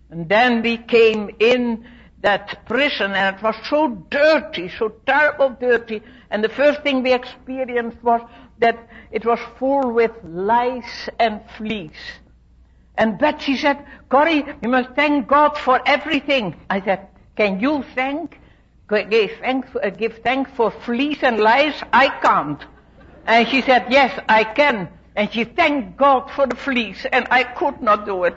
And 0.10 0.30
then 0.30 0.62
we 0.62 0.78
came 0.78 1.30
in 1.40 1.86
that 2.22 2.66
prison 2.66 3.12
and 3.12 3.36
it 3.36 3.44
was 3.44 3.56
so 3.70 3.90
dirty, 4.10 4.72
so 4.80 4.90
terrible 5.06 5.50
dirty. 5.50 6.02
And 6.32 6.44
the 6.44 6.50
first 6.50 6.82
thing 6.82 7.04
we 7.04 7.14
experienced 7.14 8.02
was 8.02 8.22
that 8.60 8.88
it 9.12 9.26
was 9.26 9.40
full 9.60 9.92
with 9.92 10.12
lice 10.24 11.10
and 11.20 11.42
fleas. 11.58 11.92
And 12.98 13.20
Betsy 13.20 13.58
said, 13.58 13.86
Corrie, 14.08 14.46
you 14.62 14.70
must 14.70 14.92
thank 14.96 15.28
God 15.28 15.58
for 15.58 15.82
everything. 15.86 16.56
I 16.70 16.82
said, 16.82 17.10
can 17.36 17.60
you 17.60 17.84
thank, 17.96 18.40
give 18.90 19.32
thanks, 19.40 19.70
uh, 19.76 19.90
give 19.90 20.20
thanks 20.24 20.52
for 20.56 20.72
fleas 20.72 21.20
and 21.22 21.40
lice? 21.40 21.82
I 21.92 22.10
can't. 22.10 22.64
And 23.26 23.48
she 23.48 23.62
said, 23.62 23.88
yes, 23.90 24.18
I 24.30 24.44
can. 24.44 24.90
And 25.16 25.32
she 25.32 25.44
thanked 25.44 25.98
God 25.98 26.30
for 26.32 26.46
the 26.46 26.56
fleas, 26.56 27.06
and 27.12 27.28
I 27.32 27.44
could 27.44 27.82
not 27.82 28.06
do 28.06 28.24
it. 28.26 28.36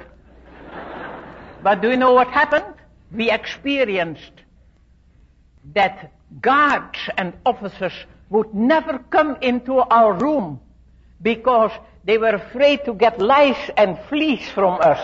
but 1.62 1.81
do 1.83 1.90
you 1.90 1.97
know 1.97 2.12
what 2.12 2.28
happened? 2.28 2.75
We 3.12 3.31
experienced 3.31 4.33
that 5.75 6.12
guards 6.40 6.99
and 7.17 7.35
officers 7.45 7.93
would 8.31 8.55
never 8.55 8.99
come 9.11 9.37
into 9.40 9.78
our 9.78 10.12
room 10.12 10.61
because 11.23 11.73
they 12.05 12.19
were 12.19 12.35
afraid 12.35 12.85
to 12.85 12.95
get 12.95 13.19
lice 13.21 13.71
and 13.76 13.99
fleas 14.09 14.49
from 14.50 14.78
us. 14.81 15.00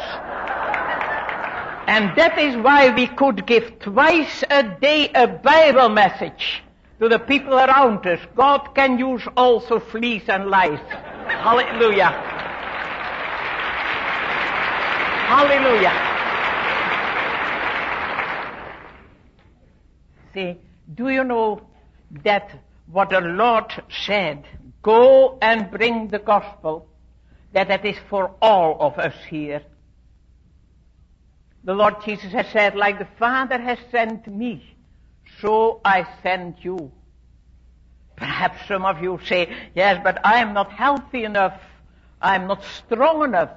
And 1.87 2.17
that 2.17 2.39
is 2.39 2.57
why 2.57 2.91
we 2.95 3.07
could 3.07 3.47
give 3.47 3.79
twice 3.79 4.43
a 4.51 4.63
day 4.63 5.11
a 5.15 5.27
Bible 5.27 5.89
message 5.89 6.63
to 6.99 7.09
the 7.09 7.19
people 7.19 7.55
around 7.55 8.07
us. 8.07 8.21
God 8.35 8.75
can 8.75 8.99
use 8.99 9.23
also 9.37 9.81
fleas 9.81 10.23
and 10.29 10.49
lice. 10.49 10.81
Hallelujah. 11.27 12.11
Hallelujah. 15.27 15.93
See, 20.33 20.57
do 20.95 21.09
you 21.09 21.25
know 21.25 21.67
that 22.23 22.51
what 22.91 23.11
the 23.11 23.21
Lord 23.21 23.73
said, 24.07 24.45
go 24.83 25.39
and 25.41 25.71
bring 25.71 26.09
the 26.09 26.19
gospel, 26.19 26.87
that 27.53 27.69
that 27.69 27.85
is 27.85 27.97
for 28.09 28.33
all 28.43 28.77
of 28.81 28.99
us 28.99 29.15
here. 29.29 29.63
The 31.65 31.75
Lord 31.75 31.97
Jesus 32.05 32.33
has 32.33 32.47
said, 32.49 32.77
like 32.77 32.99
the 32.99 33.09
Father 33.19 33.59
has 33.59 33.79
sent 33.91 34.27
me, 34.27 34.77
so 35.41 35.81
I 35.85 36.07
send 36.23 36.57
you. 36.61 36.93
Perhaps 38.17 38.69
some 38.69 38.85
of 38.85 39.03
you 39.03 39.19
say, 39.25 39.55
yes, 39.75 40.01
but 40.05 40.25
I 40.25 40.41
am 40.41 40.53
not 40.53 40.71
healthy 40.71 41.25
enough. 41.25 41.61
I'm 42.21 42.47
not 42.47 42.63
strong 42.65 43.25
enough. 43.25 43.51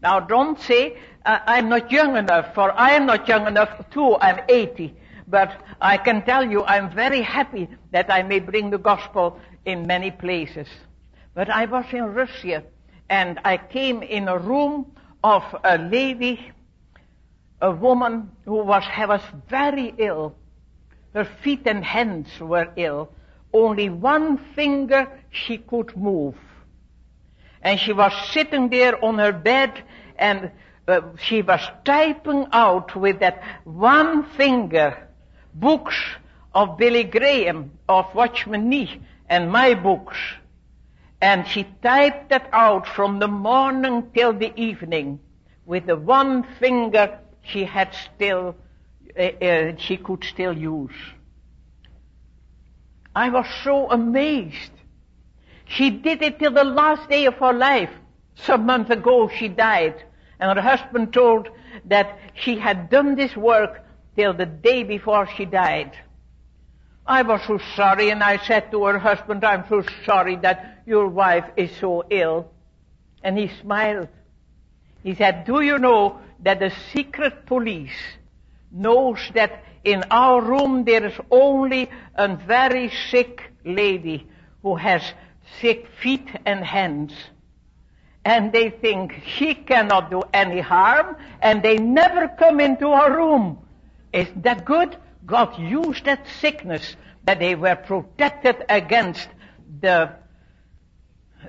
Now 0.00 0.20
don't 0.20 0.60
say, 0.60 0.98
uh, 1.24 1.38
I'm 1.46 1.68
not 1.68 1.90
young 1.90 2.16
enough, 2.16 2.54
for 2.54 2.72
I 2.72 2.92
am 2.92 3.06
not 3.06 3.26
young 3.26 3.46
enough 3.46 3.90
too. 3.90 4.16
I'm 4.20 4.40
80. 4.48 4.94
But 5.26 5.60
I 5.80 5.96
can 5.96 6.22
tell 6.24 6.44
you 6.48 6.64
I'm 6.64 6.90
very 6.90 7.22
happy 7.22 7.68
that 7.90 8.10
I 8.10 8.22
may 8.22 8.38
bring 8.38 8.70
the 8.70 8.78
gospel 8.78 9.38
in 9.64 9.86
many 9.86 10.10
places. 10.10 10.68
But 11.34 11.50
I 11.50 11.66
was 11.66 11.84
in 11.92 12.04
Russia 12.14 12.64
and 13.10 13.38
I 13.44 13.56
came 13.56 14.02
in 14.02 14.28
a 14.28 14.38
room 14.38 14.92
of 15.22 15.42
a 15.64 15.78
lady, 15.78 16.52
a 17.60 17.70
woman 17.70 18.30
who 18.44 18.62
was, 18.62 18.84
was 18.98 19.22
very 19.48 19.94
ill. 19.98 20.34
Her 21.14 21.24
feet 21.24 21.66
and 21.66 21.84
hands 21.84 22.28
were 22.40 22.70
ill. 22.76 23.10
Only 23.52 23.88
one 23.88 24.38
finger 24.54 25.08
she 25.30 25.58
could 25.58 25.96
move. 25.96 26.36
And 27.62 27.80
she 27.80 27.92
was 27.92 28.12
sitting 28.30 28.68
there 28.68 29.02
on 29.04 29.18
her 29.18 29.32
bed 29.32 29.82
and 30.16 30.50
uh, 30.86 31.00
she 31.18 31.42
was 31.42 31.60
typing 31.84 32.46
out 32.52 32.94
with 32.94 33.20
that 33.20 33.42
one 33.64 34.24
finger 34.36 35.08
books 35.54 35.96
of 36.54 36.78
Billy 36.78 37.04
Graham, 37.04 37.72
of 37.88 38.14
Watchman 38.14 38.68
Nee, 38.68 39.00
and 39.28 39.50
my 39.50 39.74
books. 39.74 40.16
And 41.20 41.46
she 41.46 41.66
typed 41.82 42.30
that 42.30 42.48
out 42.52 42.86
from 42.86 43.18
the 43.18 43.28
morning 43.28 44.10
till 44.14 44.32
the 44.32 44.52
evening 44.58 45.18
with 45.66 45.86
the 45.86 45.96
one 45.96 46.44
finger 46.58 47.18
she 47.48 47.64
had 47.64 47.94
still, 48.14 48.56
uh, 49.18 49.22
uh, 49.22 49.72
she 49.78 49.96
could 49.96 50.24
still 50.24 50.56
use. 50.56 50.94
I 53.14 53.30
was 53.30 53.46
so 53.64 53.90
amazed. 53.90 54.72
She 55.66 55.90
did 55.90 56.22
it 56.22 56.38
till 56.38 56.52
the 56.52 56.64
last 56.64 57.08
day 57.08 57.26
of 57.26 57.34
her 57.34 57.52
life. 57.52 57.90
Some 58.36 58.66
months 58.66 58.90
ago 58.90 59.28
she 59.28 59.48
died. 59.48 60.04
And 60.38 60.56
her 60.56 60.62
husband 60.62 61.12
told 61.12 61.48
that 61.86 62.18
she 62.34 62.58
had 62.58 62.90
done 62.90 63.16
this 63.16 63.36
work 63.36 63.84
till 64.16 64.34
the 64.34 64.46
day 64.46 64.84
before 64.84 65.26
she 65.36 65.44
died. 65.44 65.92
I 67.06 67.22
was 67.22 67.40
so 67.46 67.58
sorry 67.74 68.10
and 68.10 68.22
I 68.22 68.36
said 68.36 68.70
to 68.70 68.84
her 68.84 68.98
husband, 68.98 69.44
I'm 69.44 69.64
so 69.68 69.82
sorry 70.04 70.36
that 70.36 70.82
your 70.86 71.08
wife 71.08 71.46
is 71.56 71.74
so 71.80 72.04
ill. 72.10 72.50
And 73.22 73.36
he 73.36 73.48
smiled. 73.60 74.08
He 75.02 75.14
said, 75.14 75.44
do 75.44 75.60
you 75.60 75.78
know 75.78 76.20
that 76.40 76.60
the 76.60 76.72
secret 76.92 77.46
police 77.46 77.98
knows 78.70 79.18
that 79.34 79.64
in 79.84 80.04
our 80.10 80.42
room 80.42 80.84
there 80.84 81.04
is 81.06 81.18
only 81.30 81.90
a 82.14 82.36
very 82.36 82.90
sick 83.10 83.52
lady 83.64 84.26
who 84.62 84.76
has 84.76 85.02
sick 85.60 85.86
feet 86.02 86.28
and 86.44 86.64
hands. 86.64 87.12
And 88.24 88.52
they 88.52 88.70
think 88.70 89.22
she 89.26 89.54
cannot 89.54 90.10
do 90.10 90.22
any 90.34 90.60
harm 90.60 91.16
and 91.40 91.62
they 91.62 91.78
never 91.78 92.28
come 92.28 92.60
into 92.60 92.88
our 92.88 93.16
room. 93.16 93.58
Isn't 94.12 94.42
that 94.42 94.64
good? 94.64 94.96
God 95.24 95.58
used 95.58 96.04
that 96.04 96.26
sickness 96.40 96.96
that 97.24 97.38
they 97.38 97.54
were 97.54 97.76
protected 97.76 98.64
against 98.68 99.28
the 99.80 100.12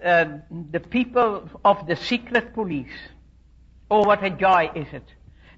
uh, 0.04 0.26
the 0.72 0.80
people 0.80 1.50
of 1.66 1.88
the 1.88 1.96
secret 1.96 2.54
police. 2.54 2.92
Oh, 3.92 4.04
what 4.06 4.24
a 4.24 4.30
joy 4.30 4.72
is 4.76 4.88
it 4.94 5.06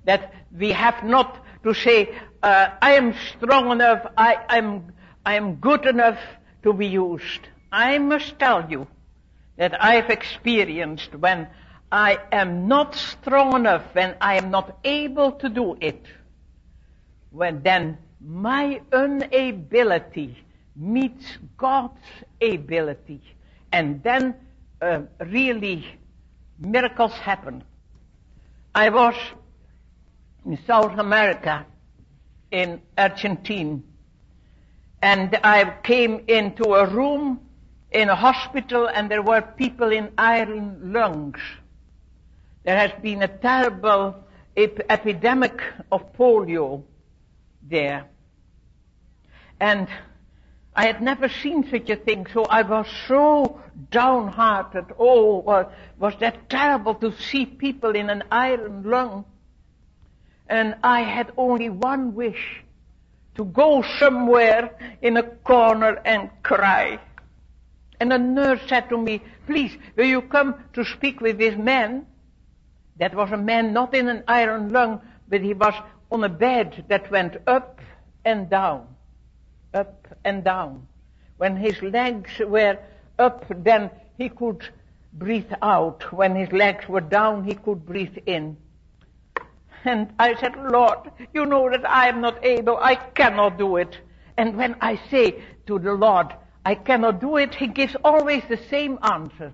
that 0.06 0.34
we 0.58 0.72
have 0.72 1.04
not 1.04 1.44
to 1.64 1.74
say, 1.74 2.16
uh, 2.42 2.70
I 2.82 2.94
am 2.94 3.14
strong 3.38 3.72
enough, 3.72 4.06
I 4.18 4.38
am, 4.50 4.94
I 5.26 5.36
am 5.36 5.56
good 5.56 5.86
enough 5.86 6.20
to 6.64 6.74
be 6.74 6.88
used. 6.88 7.48
I 7.72 8.00
must 8.00 8.40
tell 8.40 8.70
you 8.70 8.88
that 9.58 9.82
I've 9.84 10.10
experienced 10.10 11.14
when 11.16 11.48
I 11.92 12.20
am 12.32 12.68
not 12.68 12.96
strong 12.96 13.56
enough, 13.56 13.84
when 13.94 14.16
I 14.22 14.38
am 14.38 14.50
not 14.50 14.80
able 14.84 15.34
to 15.34 15.50
do 15.50 15.78
it, 15.80 16.06
when 17.30 17.62
then 17.62 17.98
my 18.20 18.82
inability 18.92 20.38
meets 20.76 21.38
God's 21.58 22.00
ability, 22.42 23.22
and 23.72 24.02
then 24.04 24.36
uh, 24.82 25.02
really 25.20 25.86
miracles 26.60 27.14
happen. 27.14 27.64
I 28.74 28.90
was 28.90 29.16
in 30.46 30.58
South 30.66 30.98
America, 30.98 31.66
in 32.52 32.82
Argentina, 32.98 33.80
and 35.02 35.38
I 35.44 35.78
came 35.84 36.24
into 36.28 36.74
a 36.76 36.86
room 36.86 37.42
in 37.92 38.10
a 38.10 38.16
hospital 38.16 38.88
and 38.88 39.12
there 39.12 39.22
were 39.22 39.42
people 39.42 39.92
in 39.92 40.12
iron 40.18 40.94
lungs. 40.94 41.40
There 42.64 42.78
has 42.78 42.92
been 43.02 43.24
a 43.24 43.28
terrible 43.28 44.24
ep- 44.56 44.86
epidemic 44.90 45.62
of 45.92 46.14
polio 46.14 46.84
there. 47.62 48.06
And 49.60 49.88
I 50.76 50.86
had 50.86 51.02
never 51.02 51.28
seen 51.28 51.70
such 51.70 51.90
a 51.90 51.96
thing, 51.98 52.28
so 52.34 52.46
I 52.46 52.62
was 52.62 52.88
so 53.08 53.62
downhearted. 53.90 54.86
Oh, 54.98 55.40
was, 56.00 56.14
that 56.20 56.50
terrible 56.50 56.96
to 56.96 57.12
see 57.18 57.46
people 57.46 57.96
in 57.96 58.10
an 58.10 58.24
iron 58.32 58.84
lung. 58.84 59.26
And 60.48 60.76
I 60.84 61.02
had 61.02 61.32
only 61.38 61.70
one 61.70 62.16
wish, 62.16 62.64
to 63.36 63.46
go 63.46 63.82
somewhere 64.00 64.76
in 65.02 65.18
a 65.18 65.24
corner 65.24 66.02
and 66.06 66.30
cry. 66.44 67.00
And 68.00 68.12
a 68.12 68.18
nurse 68.18 68.62
said 68.68 68.90
to 68.90 68.98
me, 68.98 69.22
please, 69.46 69.78
will 69.96 70.06
you 70.06 70.22
come 70.22 70.56
to 70.74 70.84
speak 70.84 71.22
with 71.22 71.38
this 71.38 71.58
man? 71.58 72.06
That 72.98 73.16
was 73.16 73.32
a 73.32 73.38
man 73.38 73.74
not 73.74 73.94
in 73.94 74.08
an 74.10 74.24
iron 74.28 74.72
lung, 74.72 75.02
but 75.28 75.42
he 75.42 75.54
was 75.54 75.74
on 76.12 76.24
a 76.24 76.30
bed 76.30 76.86
that 76.90 77.10
went 77.12 77.38
up 77.48 77.80
and 78.26 78.50
down, 78.50 78.88
up 79.74 80.08
and 80.24 80.44
down. 80.44 80.88
When 81.38 81.56
his 81.56 81.82
legs 81.82 82.32
were 82.40 82.78
up, 83.18 83.46
then 83.50 83.90
he 84.18 84.30
could 84.30 84.68
breathe 85.14 85.52
out. 85.62 86.12
When 86.12 86.36
his 86.36 86.52
legs 86.52 86.88
were 86.88 87.02
down, 87.02 87.44
he 87.44 87.56
could 87.56 87.86
breathe 87.86 88.18
in. 88.26 88.58
And 89.84 90.14
I 90.20 90.36
said, 90.36 90.56
Lord, 90.56 91.12
you 91.34 91.46
know 91.46 91.70
that 91.70 91.90
I 91.90 92.10
am 92.10 92.22
not 92.22 92.44
able. 92.46 92.78
I 92.78 92.96
cannot 92.96 93.58
do 93.58 93.78
it. 93.78 93.98
And 94.38 94.56
when 94.56 94.76
I 94.80 95.00
say 95.10 95.42
to 95.68 95.80
the 95.80 95.94
Lord, 95.94 96.28
I 96.64 96.76
cannot 96.76 97.20
do 97.20 97.38
it, 97.38 97.56
he 97.56 97.68
gives 97.68 97.96
always 98.04 98.44
the 98.48 98.60
same 98.70 99.00
answer. 99.02 99.54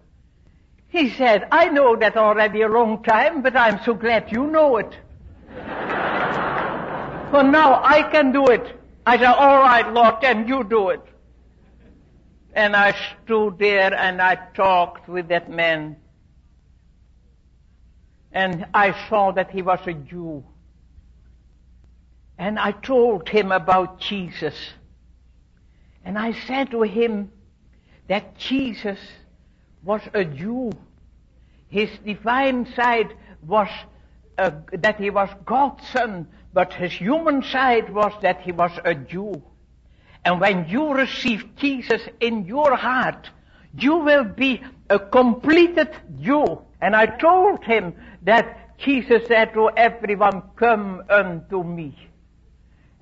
He 0.89 1.09
said, 1.11 1.47
I 1.51 1.69
know 1.69 1.95
that 1.95 2.17
already 2.17 2.61
a 2.61 2.67
long 2.67 3.03
time, 3.03 3.41
but 3.41 3.55
I'm 3.55 3.81
so 3.83 3.93
glad 3.93 4.31
you 4.31 4.47
know 4.47 4.77
it. 4.77 4.97
For 7.31 7.43
now 7.43 7.81
I 7.83 8.07
can 8.11 8.31
do 8.31 8.45
it. 8.47 8.77
I 9.07 9.17
said, 9.17 9.27
all 9.27 9.59
right, 9.59 9.93
Lord, 9.93 10.15
then 10.19 10.49
you 10.49 10.65
do 10.65 10.89
it. 10.89 11.01
And 12.51 12.75
I 12.75 12.93
stood 13.23 13.57
there 13.57 13.93
and 13.93 14.21
I 14.21 14.35
talked 14.53 15.07
with 15.07 15.29
that 15.29 15.49
man. 15.49 15.95
And 18.33 18.65
I 18.73 19.07
saw 19.07 19.31
that 19.31 19.49
he 19.49 19.61
was 19.61 19.79
a 19.87 19.93
Jew. 19.93 20.43
And 22.37 22.59
I 22.59 22.73
told 22.73 23.29
him 23.29 23.53
about 23.53 24.01
Jesus. 24.01 24.73
And 26.03 26.19
I 26.19 26.33
said 26.33 26.71
to 26.71 26.81
him 26.81 27.31
that 28.09 28.37
Jesus 28.37 28.99
was 29.85 30.01
a 30.13 30.25
Jew. 30.25 30.73
His 31.69 31.89
divine 32.05 32.65
side 32.73 33.15
was 33.41 33.69
uh, 34.37 34.51
that 34.73 34.99
he 34.99 35.11
was 35.11 35.29
God's 35.45 35.87
son, 35.87 36.27
but 36.57 36.73
his 36.73 36.91
human 36.91 37.43
side 37.43 37.93
was 37.93 38.11
that 38.23 38.41
he 38.41 38.51
was 38.51 38.71
a 38.83 38.95
Jew. 38.95 39.43
And 40.25 40.41
when 40.41 40.67
you 40.67 40.91
receive 40.91 41.55
Jesus 41.55 42.01
in 42.19 42.45
your 42.47 42.75
heart, 42.75 43.29
you 43.77 43.97
will 43.97 44.23
be 44.23 44.63
a 44.89 44.97
completed 44.97 45.95
Jew. 46.19 46.59
And 46.81 46.95
I 46.95 47.05
told 47.05 47.63
him 47.63 47.93
that 48.23 48.75
Jesus 48.79 49.27
said 49.27 49.53
to 49.53 49.69
everyone, 49.77 50.41
come 50.55 51.03
unto 51.11 51.63
me. 51.63 51.95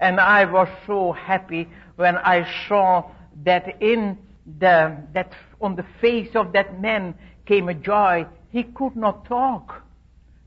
And 0.02 0.20
I 0.20 0.44
was 0.44 0.68
so 0.86 1.14
happy 1.14 1.70
when 1.96 2.18
I 2.18 2.46
saw 2.68 3.10
that 3.46 3.82
in 3.82 4.18
the, 4.60 4.98
that 5.14 5.32
on 5.62 5.78
the 5.78 5.86
face 6.02 6.36
of 6.36 6.52
that 6.52 6.82
man 6.82 7.16
came 7.46 7.70
a 7.70 7.74
joy. 7.74 8.26
He 8.52 8.64
could 8.64 8.98
not 8.98 9.24
talk. 9.24 9.82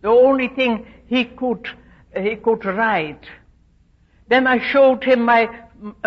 The 0.03 0.09
only 0.09 0.49
thing 0.49 0.87
he 1.07 1.25
could, 1.25 1.67
he 2.17 2.37
could 2.37 2.65
write. 2.65 3.25
Then 4.29 4.47
I 4.47 4.59
showed 4.59 5.05
him 5.05 5.23
my, 5.25 5.49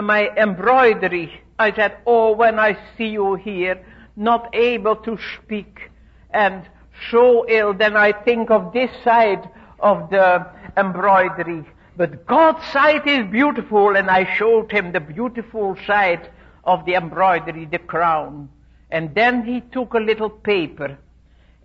my 0.01 0.29
embroidery. 0.37 1.41
I 1.57 1.73
said, 1.73 1.97
oh, 2.05 2.33
when 2.33 2.59
I 2.59 2.77
see 2.97 3.07
you 3.07 3.35
here, 3.35 3.83
not 4.15 4.49
able 4.53 4.95
to 4.97 5.17
speak 5.35 5.89
and 6.29 6.67
so 7.09 7.45
ill, 7.47 7.73
then 7.73 7.97
I 7.97 8.11
think 8.11 8.51
of 8.51 8.73
this 8.73 8.91
side 9.03 9.49
of 9.79 10.09
the 10.09 10.45
embroidery. 10.77 11.65
But 11.97 12.25
God's 12.25 12.65
side 12.67 13.07
is 13.07 13.29
beautiful, 13.29 13.95
and 13.95 14.09
I 14.09 14.35
showed 14.35 14.71
him 14.71 14.91
the 14.91 14.99
beautiful 14.99 15.75
side 15.85 16.29
of 16.63 16.85
the 16.85 16.93
embroidery, 16.93 17.65
the 17.65 17.79
crown. 17.79 18.49
And 18.89 19.15
then 19.15 19.43
he 19.43 19.61
took 19.61 19.93
a 19.93 19.99
little 19.99 20.29
paper 20.29 20.97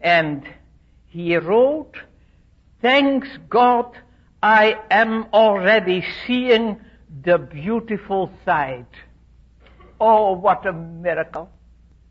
and 0.00 0.48
he 1.06 1.36
wrote, 1.36 1.94
Thanks 2.80 3.28
God, 3.48 3.98
I 4.42 4.78
am 4.90 5.26
already 5.32 6.04
seeing 6.26 6.80
the 7.22 7.38
beautiful 7.38 8.30
side. 8.44 8.86
Oh, 10.00 10.32
what 10.32 10.66
a 10.66 10.72
miracle. 10.72 11.50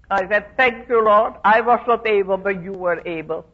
I 0.10 0.28
said, 0.28 0.58
thank 0.58 0.90
you, 0.90 1.04
Lord. 1.04 1.34
I 1.44 1.62
was 1.62 1.80
not 1.88 2.06
able, 2.08 2.38
but 2.38 2.62
you 2.64 2.74
were 2.74 3.02
able. 3.06 3.46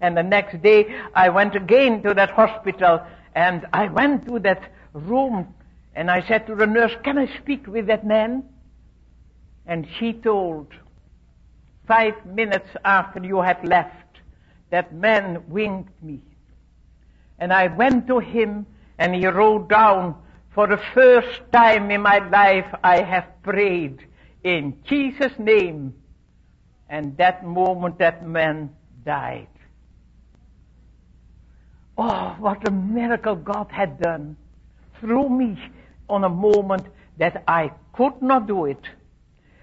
And 0.00 0.16
the 0.16 0.22
next 0.22 0.62
day, 0.62 1.00
I 1.14 1.28
went 1.28 1.54
again 1.54 2.02
to 2.02 2.14
that 2.14 2.30
hospital, 2.30 3.00
and 3.34 3.66
I 3.72 3.88
went 3.88 4.26
to 4.26 4.38
that 4.40 4.72
room, 4.92 5.54
and 5.94 6.10
I 6.10 6.26
said 6.26 6.46
to 6.48 6.54
the 6.54 6.66
nurse, 6.66 6.92
can 7.02 7.18
I 7.18 7.26
speak 7.38 7.66
with 7.66 7.86
that 7.86 8.04
man? 8.06 8.44
And 9.64 9.86
she 9.98 10.12
told, 10.12 10.72
five 11.86 12.14
minutes 12.26 12.68
after 12.84 13.24
you 13.24 13.40
had 13.40 13.66
left, 13.66 14.20
that 14.70 14.92
man 14.92 15.44
winked 15.48 16.02
me. 16.02 16.20
And 17.38 17.52
I 17.52 17.66
went 17.68 18.06
to 18.08 18.18
him, 18.18 18.66
and 18.98 19.14
he 19.14 19.26
wrote 19.26 19.68
down, 19.68 20.16
for 20.54 20.66
the 20.66 20.80
first 20.94 21.40
time 21.52 21.90
in 21.90 22.00
my 22.00 22.18
life 22.30 22.66
I 22.82 23.02
have 23.02 23.42
prayed 23.42 24.06
in 24.42 24.78
Jesus' 24.84 25.38
name. 25.38 25.94
And 26.88 27.16
that 27.18 27.44
moment 27.44 27.98
that 27.98 28.26
man 28.26 28.70
died. 29.04 29.48
Oh, 31.98 32.36
what 32.38 32.66
a 32.68 32.70
miracle 32.70 33.36
God 33.36 33.68
had 33.70 34.00
done 34.00 34.36
through 35.00 35.28
me 35.28 35.58
on 36.08 36.24
a 36.24 36.28
moment 36.28 36.86
that 37.18 37.42
I 37.48 37.72
could 37.92 38.20
not 38.22 38.46
do 38.46 38.66
it. 38.66 38.80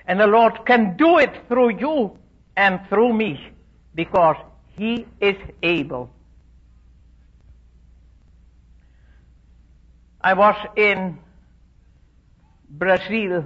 And 0.05 0.19
the 0.19 0.27
Lord 0.27 0.65
can 0.65 0.97
do 0.97 1.17
it 1.19 1.47
through 1.47 1.77
you 1.79 2.17
and 2.57 2.79
through 2.89 3.13
me 3.13 3.51
because 3.95 4.35
He 4.75 5.05
is 5.21 5.37
able. 5.61 6.09
I 10.23 10.33
was 10.33 10.55
in 10.77 11.19
Brazil 12.69 13.45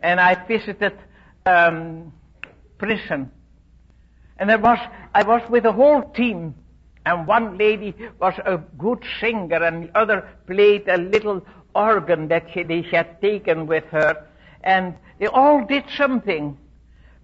and 0.00 0.20
I 0.20 0.34
visited 0.46 0.92
um, 1.46 2.12
prison. 2.78 3.30
And 4.38 4.50
I 4.50 4.56
was, 4.56 4.78
I 5.14 5.22
was 5.22 5.42
with 5.48 5.64
a 5.64 5.72
whole 5.72 6.02
team. 6.02 6.54
And 7.06 7.26
one 7.26 7.58
lady 7.58 7.94
was 8.18 8.34
a 8.44 8.58
good 8.78 9.02
singer 9.20 9.62
and 9.62 9.84
the 9.84 9.98
other 9.98 10.28
played 10.46 10.88
a 10.88 10.98
little 10.98 11.44
organ 11.74 12.28
that 12.28 12.46
she, 12.52 12.62
they 12.62 12.82
had 12.82 13.20
taken 13.20 13.66
with 13.66 13.84
her. 13.84 14.26
And 14.62 14.94
they 15.18 15.26
all 15.26 15.64
did 15.64 15.84
something. 15.96 16.58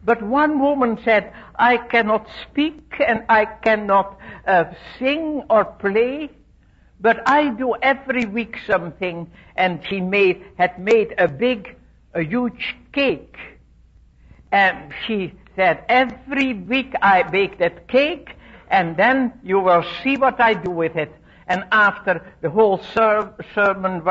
But 0.04 0.22
one 0.22 0.60
woman 0.60 0.98
said, 1.04 1.32
I 1.56 1.76
cannot 1.76 2.26
speak 2.42 2.94
and 3.06 3.24
I 3.28 3.44
cannot 3.44 4.18
uh, 4.46 4.64
sing 4.98 5.42
or 5.50 5.64
play, 5.64 6.30
but 7.00 7.28
I 7.28 7.50
do 7.50 7.74
every 7.82 8.26
week 8.26 8.56
something. 8.66 9.30
And 9.56 9.80
she 9.88 10.00
made, 10.00 10.44
had 10.56 10.78
made 10.78 11.14
a 11.18 11.28
big 11.28 11.76
a 12.14 12.22
huge 12.22 12.76
cake. 12.92 13.36
And 14.52 14.92
she 15.06 15.32
said, 15.56 15.84
every 15.88 16.54
week 16.54 16.92
I 17.00 17.22
bake 17.22 17.58
that 17.58 17.88
cake 17.88 18.30
and 18.70 18.96
then 18.96 19.32
you 19.42 19.58
will 19.58 19.84
see 20.02 20.16
what 20.16 20.40
I 20.40 20.54
do 20.54 20.70
with 20.70 20.96
it. 20.96 21.12
And 21.48 21.64
after 21.72 22.24
the 22.40 22.48
whole 22.48 22.78
ser- 22.94 23.34
sermon 23.54 24.02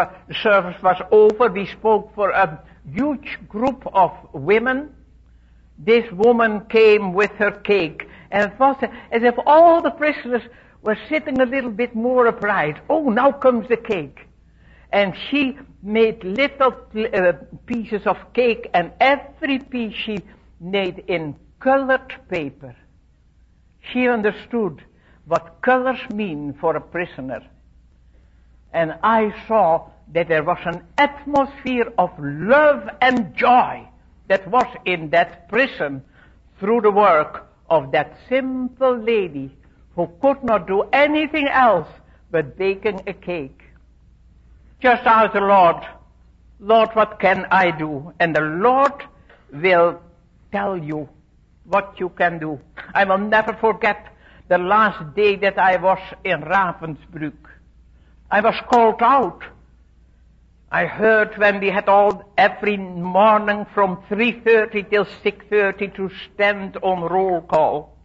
service 0.44 0.82
was 0.84 1.02
over, 1.10 1.50
we 1.50 1.66
spoke 1.68 2.14
for 2.14 2.32
a 2.32 2.62
huge 2.92 3.40
group 3.48 3.88
of 3.94 4.12
women. 4.34 4.94
This 5.78 6.12
woman 6.12 6.66
came 6.66 7.14
with 7.14 7.32
her 7.38 7.52
cake, 7.52 8.06
and 8.32 8.52
it 8.52 8.60
was 8.60 8.76
as 9.12 9.24
if 9.24 9.36
all 9.46 9.82
the 9.82 9.92
prisoners 9.92 10.42
were 10.82 10.98
sitting 11.10 11.42
a 11.42 11.46
little 11.46 11.72
bit 11.72 11.96
more 11.96 12.28
upright. 12.28 12.78
Oh, 12.90 13.10
now 13.10 13.32
comes 13.32 13.68
the 13.68 13.78
cake. 13.78 14.28
And 14.92 15.14
she 15.30 15.58
made 15.84 16.24
little 16.24 16.74
uh, 16.96 17.34
pieces 17.66 18.02
of 18.06 18.18
cake 18.34 18.70
and 18.74 18.92
every 19.00 19.60
piece 19.60 19.96
she 19.96 20.20
made 20.60 21.04
in 21.08 21.36
colored 21.60 22.14
paper. 22.30 22.76
She 23.92 24.08
understood 24.08 24.84
what 25.26 25.62
colors 25.62 26.00
mean 26.14 26.56
for 26.60 26.76
a 26.76 26.82
prisoner. 26.82 27.42
And 28.74 28.96
I 29.04 29.34
saw 29.48 29.90
that 30.14 30.28
there 30.28 30.44
was 30.44 30.60
an 30.66 30.84
atmosphere 30.98 31.92
of 31.98 32.12
love 32.18 32.90
and 33.02 33.36
joy 33.36 33.88
that 34.28 34.48
was 34.48 34.66
in 34.86 35.10
that 35.12 35.50
prison 35.50 36.04
through 36.60 36.82
the 36.82 36.92
work 36.92 37.48
of 37.70 37.92
that 37.92 38.18
simple 38.28 38.98
lady 38.98 39.56
who 39.96 40.08
could 40.22 40.44
not 40.44 40.68
do 40.68 40.84
anything 40.94 41.48
else 41.48 41.88
but 42.32 42.58
baking 42.58 43.02
a 43.08 43.14
cake. 43.14 43.62
Just 44.82 45.04
ask 45.06 45.34
the 45.34 45.42
Lord, 45.42 45.86
Lord, 46.60 46.90
what 46.94 47.20
can 47.20 47.46
I 47.52 47.72
do? 47.72 48.14
And 48.20 48.36
the 48.36 48.42
Lord 48.42 48.94
will 49.52 50.00
tell 50.52 50.78
you 50.78 51.10
what 51.66 52.00
you 52.00 52.10
can 52.10 52.40
do. 52.40 52.60
I 52.94 53.04
will 53.04 53.18
never 53.18 53.54
forget 53.54 54.08
the 54.48 54.58
last 54.58 55.16
day 55.16 55.36
that 55.38 55.60
I 55.60 55.78
was 55.78 56.00
in 56.24 56.42
Ravensbrück. 56.42 57.38
I 58.32 58.42
was 58.42 58.56
called 58.70 59.02
out. 59.02 59.44
I 60.72 60.86
heard 60.86 61.38
when 61.38 61.60
we 61.60 61.70
had 61.70 61.90
all 61.90 62.32
every 62.38 62.78
morning 62.78 63.66
from 63.74 64.04
3.30 64.10 64.90
till 64.90 65.06
6.30 65.06 65.96
to 65.96 66.12
stand 66.34 66.78
on 66.84 67.02
roll 67.02 67.42
call. 67.42 67.96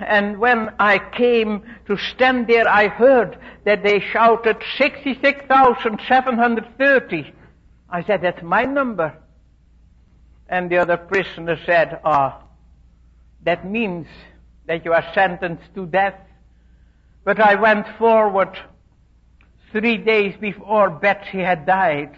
And 0.00 0.38
when 0.38 0.74
I 0.78 0.98
came 0.98 1.62
to 1.86 1.96
stand 1.96 2.46
there, 2.46 2.68
I 2.68 2.88
heard 2.88 3.38
that 3.64 3.82
they 3.82 4.00
shouted 4.00 4.58
66,730. 4.76 7.32
I 7.90 8.04
said, 8.04 8.20
that's 8.22 8.42
my 8.42 8.64
number. 8.64 9.16
And 10.48 10.70
the 10.70 10.78
other 10.78 10.96
prisoner 10.96 11.58
said, 11.66 12.00
ah, 12.04 12.40
oh, 12.40 12.44
that 13.44 13.68
means 13.68 14.06
that 14.66 14.84
you 14.84 14.92
are 14.92 15.04
sentenced 15.14 15.74
to 15.74 15.86
death. 15.86 16.14
But 17.24 17.40
I 17.40 17.56
went 17.56 17.86
forward 17.98 18.56
three 19.72 19.98
days 19.98 20.34
before 20.40 20.90
Betsy 20.90 21.38
had 21.38 21.66
died. 21.66 22.14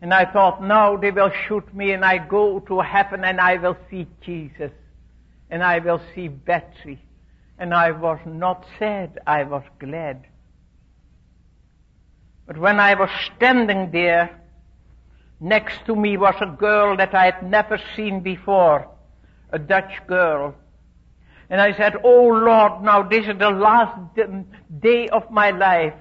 And 0.00 0.12
I 0.12 0.24
thought, 0.24 0.62
now 0.62 0.96
they 0.96 1.10
will 1.10 1.30
shoot 1.46 1.72
me 1.74 1.92
and 1.92 2.04
I 2.04 2.18
go 2.18 2.60
to 2.60 2.80
heaven 2.80 3.24
and 3.24 3.40
I 3.40 3.56
will 3.56 3.76
see 3.90 4.06
Jesus. 4.22 4.70
And 5.54 5.62
I 5.62 5.78
will 5.78 6.00
see 6.16 6.26
Betsy. 6.26 6.98
And 7.60 7.72
I 7.72 7.92
was 7.92 8.18
not 8.26 8.66
sad, 8.76 9.20
I 9.24 9.44
was 9.44 9.62
glad. 9.78 10.26
But 12.44 12.58
when 12.58 12.80
I 12.80 12.94
was 12.94 13.08
standing 13.36 13.92
there, 13.92 14.36
next 15.38 15.86
to 15.86 15.94
me 15.94 16.16
was 16.16 16.34
a 16.40 16.46
girl 16.46 16.96
that 16.96 17.14
I 17.14 17.26
had 17.26 17.48
never 17.48 17.78
seen 17.94 18.18
before, 18.18 18.88
a 19.50 19.60
Dutch 19.60 20.04
girl. 20.08 20.56
And 21.48 21.60
I 21.60 21.72
said, 21.76 21.98
Oh 22.02 22.26
Lord, 22.26 22.82
now 22.82 23.04
this 23.04 23.28
is 23.28 23.38
the 23.38 23.50
last 23.50 23.96
day 24.80 25.08
of 25.10 25.30
my 25.30 25.52
life. 25.52 25.94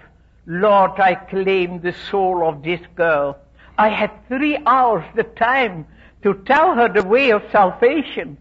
Lord, 0.47 0.99
I 0.99 1.13
claim 1.13 1.79
the 1.79 1.93
soul 2.09 2.49
of 2.49 2.63
this 2.63 2.81
girl. 2.95 3.37
I 3.77 3.89
had 3.89 4.09
three 4.27 4.57
hours 4.65 5.05
the 5.15 5.25
time 5.25 5.85
to 6.23 6.33
tell 6.47 6.73
her 6.73 6.89
the 6.89 7.07
way 7.07 7.29
of 7.29 7.43
salvation. 7.51 8.39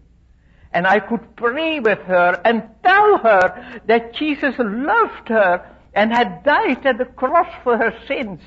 And 0.73 0.87
I 0.87 0.99
could 0.99 1.35
pray 1.35 1.79
with 1.79 1.99
her 1.99 2.41
and 2.43 2.63
tell 2.83 3.17
her 3.19 3.81
that 3.85 4.15
Jesus 4.15 4.55
loved 4.57 5.29
her 5.29 5.69
and 5.93 6.11
had 6.11 6.43
died 6.43 6.85
at 6.85 6.97
the 6.97 7.05
cross 7.05 7.47
for 7.63 7.77
her 7.77 7.93
sins. 8.07 8.41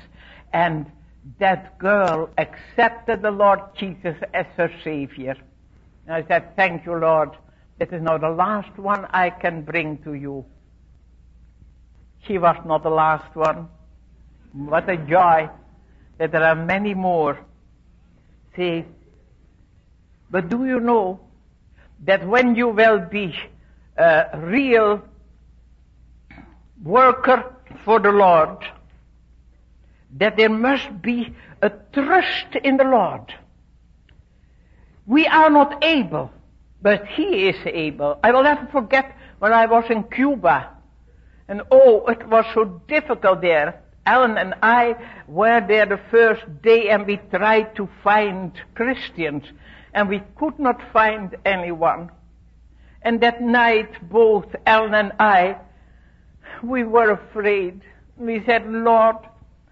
And 0.51 0.91
that 1.39 1.77
girl 1.77 2.29
accepted 2.37 3.21
the 3.21 3.31
Lord 3.31 3.59
Jesus 3.77 4.15
as 4.33 4.45
her 4.57 4.71
Savior. 4.83 5.35
And 6.05 6.15
I 6.15 6.27
said, 6.27 6.55
thank 6.55 6.85
you, 6.85 6.95
Lord. 6.95 7.31
This 7.79 7.89
is 7.91 8.01
now 8.01 8.17
the 8.17 8.29
last 8.29 8.77
one 8.77 9.05
I 9.11 9.29
can 9.29 9.61
bring 9.61 9.99
to 9.99 10.13
you. 10.13 10.45
She 12.25 12.37
was 12.37 12.57
not 12.65 12.83
the 12.83 12.89
last 12.89 13.35
one. 13.35 13.69
What 14.51 14.89
a 14.89 14.97
joy 14.97 15.49
that 16.17 16.31
there 16.31 16.43
are 16.43 16.55
many 16.55 16.93
more. 16.93 17.39
See, 18.55 18.83
but 20.29 20.49
do 20.49 20.65
you 20.65 20.79
know 20.79 21.21
that 22.05 22.27
when 22.27 22.55
you 22.55 22.69
will 22.69 22.99
be 22.99 23.33
a 23.97 24.39
real 24.39 25.01
worker 26.83 27.55
for 27.83 27.99
the 27.99 28.11
Lord, 28.11 28.57
that 30.17 30.37
there 30.37 30.49
must 30.49 31.01
be 31.01 31.35
a 31.61 31.69
trust 31.69 32.55
in 32.63 32.77
the 32.77 32.83
Lord. 32.83 33.33
We 35.05 35.25
are 35.27 35.49
not 35.49 35.83
able, 35.83 36.31
but 36.81 37.05
He 37.07 37.49
is 37.49 37.57
able. 37.65 38.19
I 38.23 38.31
will 38.31 38.43
never 38.43 38.67
forget 38.71 39.15
when 39.39 39.53
I 39.53 39.65
was 39.65 39.85
in 39.89 40.03
Cuba 40.03 40.77
and 41.47 41.61
oh, 41.71 42.05
it 42.07 42.27
was 42.27 42.45
so 42.53 42.81
difficult 42.87 43.41
there. 43.41 43.81
Ellen 44.05 44.37
and 44.37 44.53
I 44.61 44.95
were 45.27 45.65
there 45.65 45.85
the 45.85 45.99
first 46.11 46.43
day 46.61 46.89
and 46.89 47.05
we 47.05 47.17
tried 47.31 47.75
to 47.75 47.89
find 48.03 48.51
Christians 48.75 49.43
and 49.97 50.07
we 50.07 50.21
could 50.37 50.57
not 50.59 50.79
find 50.93 51.35
anyone. 51.43 52.11
And 53.01 53.19
that 53.21 53.41
night 53.41 54.09
both 54.09 54.55
Ellen 54.65 54.93
and 54.93 55.11
I, 55.19 55.57
we 56.63 56.83
were 56.83 57.11
afraid. 57.11 57.81
We 58.15 58.43
said, 58.45 58.65
Lord, 58.71 59.17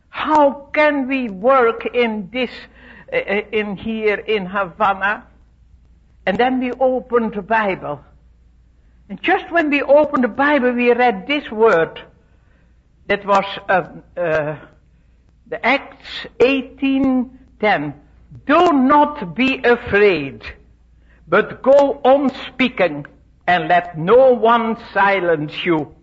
how 0.09 0.69
can 0.73 1.07
we 1.07 1.29
work 1.29 1.85
in 1.93 2.29
this, 2.31 2.51
uh, 3.13 3.17
in 3.51 3.77
here 3.77 4.15
in 4.15 4.45
Havana? 4.45 5.27
And 6.25 6.37
then 6.37 6.59
we 6.59 6.71
opened 6.73 7.35
the 7.35 7.41
Bible 7.41 8.03
and 9.07 9.21
just 9.21 9.51
when 9.51 9.69
we 9.69 9.81
opened 9.83 10.23
the 10.23 10.29
Bible, 10.29 10.71
we 10.71 10.91
read 10.91 11.27
this 11.27 11.49
word. 11.51 12.01
That 13.07 13.25
was 13.25 13.45
uh, 13.69 13.83
uh, 14.19 14.57
the 15.47 15.63
Acts 15.63 16.25
18:10. 16.39 17.93
Do 18.45 18.73
not 18.73 19.35
be 19.35 19.61
afraid, 19.63 20.43
but 21.27 21.61
go 21.61 22.01
on 22.03 22.31
speaking, 22.47 23.05
and 23.47 23.67
let 23.67 23.97
no 23.97 24.31
one 24.33 24.77
silence 24.93 25.53
you. 25.63 25.95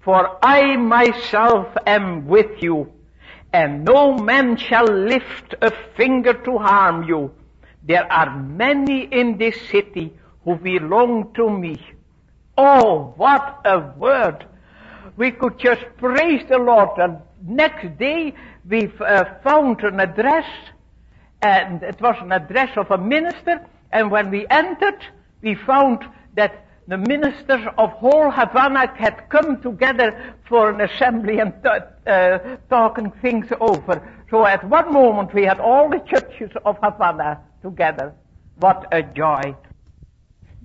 For 0.00 0.38
I 0.42 0.76
myself 0.76 1.68
am 1.86 2.26
with 2.26 2.62
you, 2.62 2.92
and 3.52 3.84
no 3.84 4.16
man 4.16 4.56
shall 4.56 4.86
lift 4.86 5.54
a 5.60 5.70
finger 5.96 6.32
to 6.32 6.58
harm 6.58 7.04
you. 7.04 7.32
There 7.82 8.10
are 8.10 8.38
many 8.38 9.04
in 9.04 9.38
this 9.38 9.60
city 9.68 10.12
who 10.44 10.56
belong 10.56 11.32
to 11.34 11.50
me. 11.50 11.80
Oh, 12.56 13.14
what 13.16 13.60
a 13.64 13.92
word! 13.96 14.46
We 15.16 15.30
could 15.30 15.58
just 15.58 15.84
praise 15.98 16.42
the 16.48 16.58
Lord. 16.58 16.90
And 16.98 17.18
next 17.44 17.98
day 17.98 18.34
we 18.68 18.90
uh, 19.00 19.24
found 19.42 19.80
an 19.84 20.00
address, 20.00 20.46
and 21.42 21.82
it 21.82 22.00
was 22.00 22.16
an 22.20 22.32
address 22.32 22.76
of 22.76 22.90
a 22.90 22.98
minister. 22.98 23.64
And 23.90 24.10
when 24.10 24.30
we 24.30 24.46
entered, 24.48 25.04
we 25.42 25.54
found 25.54 26.04
that 26.34 26.66
the 26.88 26.96
ministers 26.96 27.66
of 27.78 27.90
whole 27.90 28.30
Havana 28.30 28.92
had 28.96 29.28
come 29.28 29.60
together 29.60 30.34
for 30.48 30.70
an 30.70 30.80
assembly 30.80 31.38
and 31.38 31.52
uh, 31.64 32.38
talking 32.68 33.10
things 33.22 33.46
over. 33.60 34.02
So 34.30 34.46
at 34.46 34.64
one 34.64 34.92
moment 34.92 35.34
we 35.34 35.44
had 35.44 35.60
all 35.60 35.88
the 35.90 36.00
churches 36.00 36.50
of 36.64 36.76
Havana 36.82 37.40
together. 37.62 38.14
What 38.58 38.86
a 38.92 39.02
joy. 39.02 39.54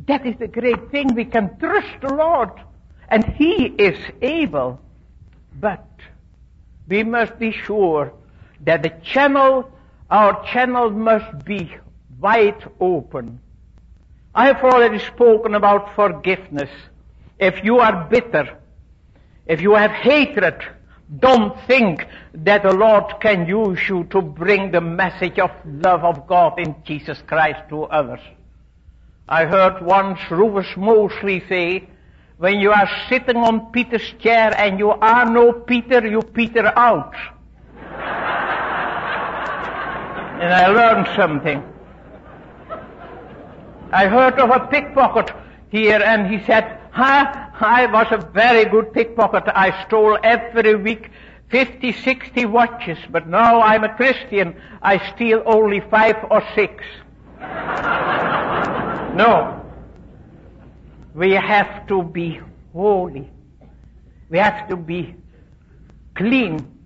That 0.08 0.26
is 0.26 0.36
the 0.40 0.48
great 0.48 0.90
thing. 0.92 1.14
We 1.16 1.26
can 1.26 1.58
trust 1.60 2.02
the 2.02 2.14
Lord. 2.14 2.52
And 3.10 3.26
He 3.26 3.66
is 3.66 3.98
able. 4.22 4.80
But 5.60 5.88
we 6.88 7.04
must 7.04 7.38
be 7.40 7.52
sure 7.52 8.14
that 8.62 8.84
the 8.84 8.92
channel, 9.04 9.70
our 10.10 10.46
channel 10.52 10.90
must 10.90 11.46
be 11.46 11.76
wide 12.20 12.64
open. 12.80 13.40
I 14.34 14.48
have 14.48 14.64
already 14.64 15.00
spoken 15.00 15.56
about 15.56 15.96
forgiveness. 15.96 16.70
If 17.40 17.64
you 17.64 17.80
are 17.80 18.08
bitter, 18.10 18.58
if 19.46 19.62
you 19.62 19.76
have 19.76 19.92
hatred, 19.92 20.62
don't 21.20 21.60
think 21.68 22.06
that 22.34 22.64
the 22.64 22.74
Lord 22.74 23.22
can 23.22 23.48
use 23.48 23.80
you 23.88 24.04
to 24.06 24.22
bring 24.22 24.72
the 24.72 24.82
message 24.82 25.40
of 25.40 25.52
love 25.66 26.04
of 26.04 26.28
God 26.28 26.60
in 26.60 26.76
Jesus 26.84 27.22
Christ 27.28 27.70
to 27.70 27.84
others. 27.84 28.20
I 29.28 29.46
heard 29.46 29.86
once 29.86 30.20
Rufus 30.30 30.76
Moseley 30.78 31.44
say, 31.50 31.90
when 32.38 32.60
you 32.60 32.72
are 32.72 32.90
sitting 33.10 33.38
on 33.38 33.72
Peter's 33.72 34.14
chair 34.20 34.54
and 34.56 34.80
you 34.80 34.92
are 34.92 35.26
no 35.26 35.52
Peter, 35.52 36.06
you 36.08 36.22
Peter 36.22 36.72
out. 36.78 37.16
And 40.40 40.54
I 40.54 40.68
learned 40.68 41.08
something. 41.16 41.64
I 43.92 44.08
heard 44.08 44.40
of 44.40 44.50
a 44.50 44.68
pickpocket 44.68 45.32
here 45.70 46.02
and 46.04 46.28
he 46.28 46.46
said, 46.46 46.80
huh, 46.92 47.50
I 47.60 47.88
was 47.88 48.08
a 48.12 48.18
very 48.18 48.66
good 48.66 48.94
pickpocket. 48.94 49.44
I 49.48 49.86
stole 49.86 50.18
every 50.24 50.76
week 50.76 51.10
50, 51.50 51.94
60 51.94 52.46
watches, 52.46 52.98
but 53.10 53.28
now 53.28 53.62
I'm 53.62 53.84
a 53.84 53.96
Christian. 53.96 54.56
I 54.82 55.14
steal 55.16 55.42
only 55.46 55.80
five 55.80 56.18
or 56.30 56.44
six. 56.56 56.84
No. 59.18 59.64
We 61.16 61.32
have 61.32 61.88
to 61.88 62.04
be 62.04 62.40
holy. 62.72 63.32
We 64.30 64.38
have 64.38 64.68
to 64.70 64.76
be 64.76 65.16
clean. 66.14 66.77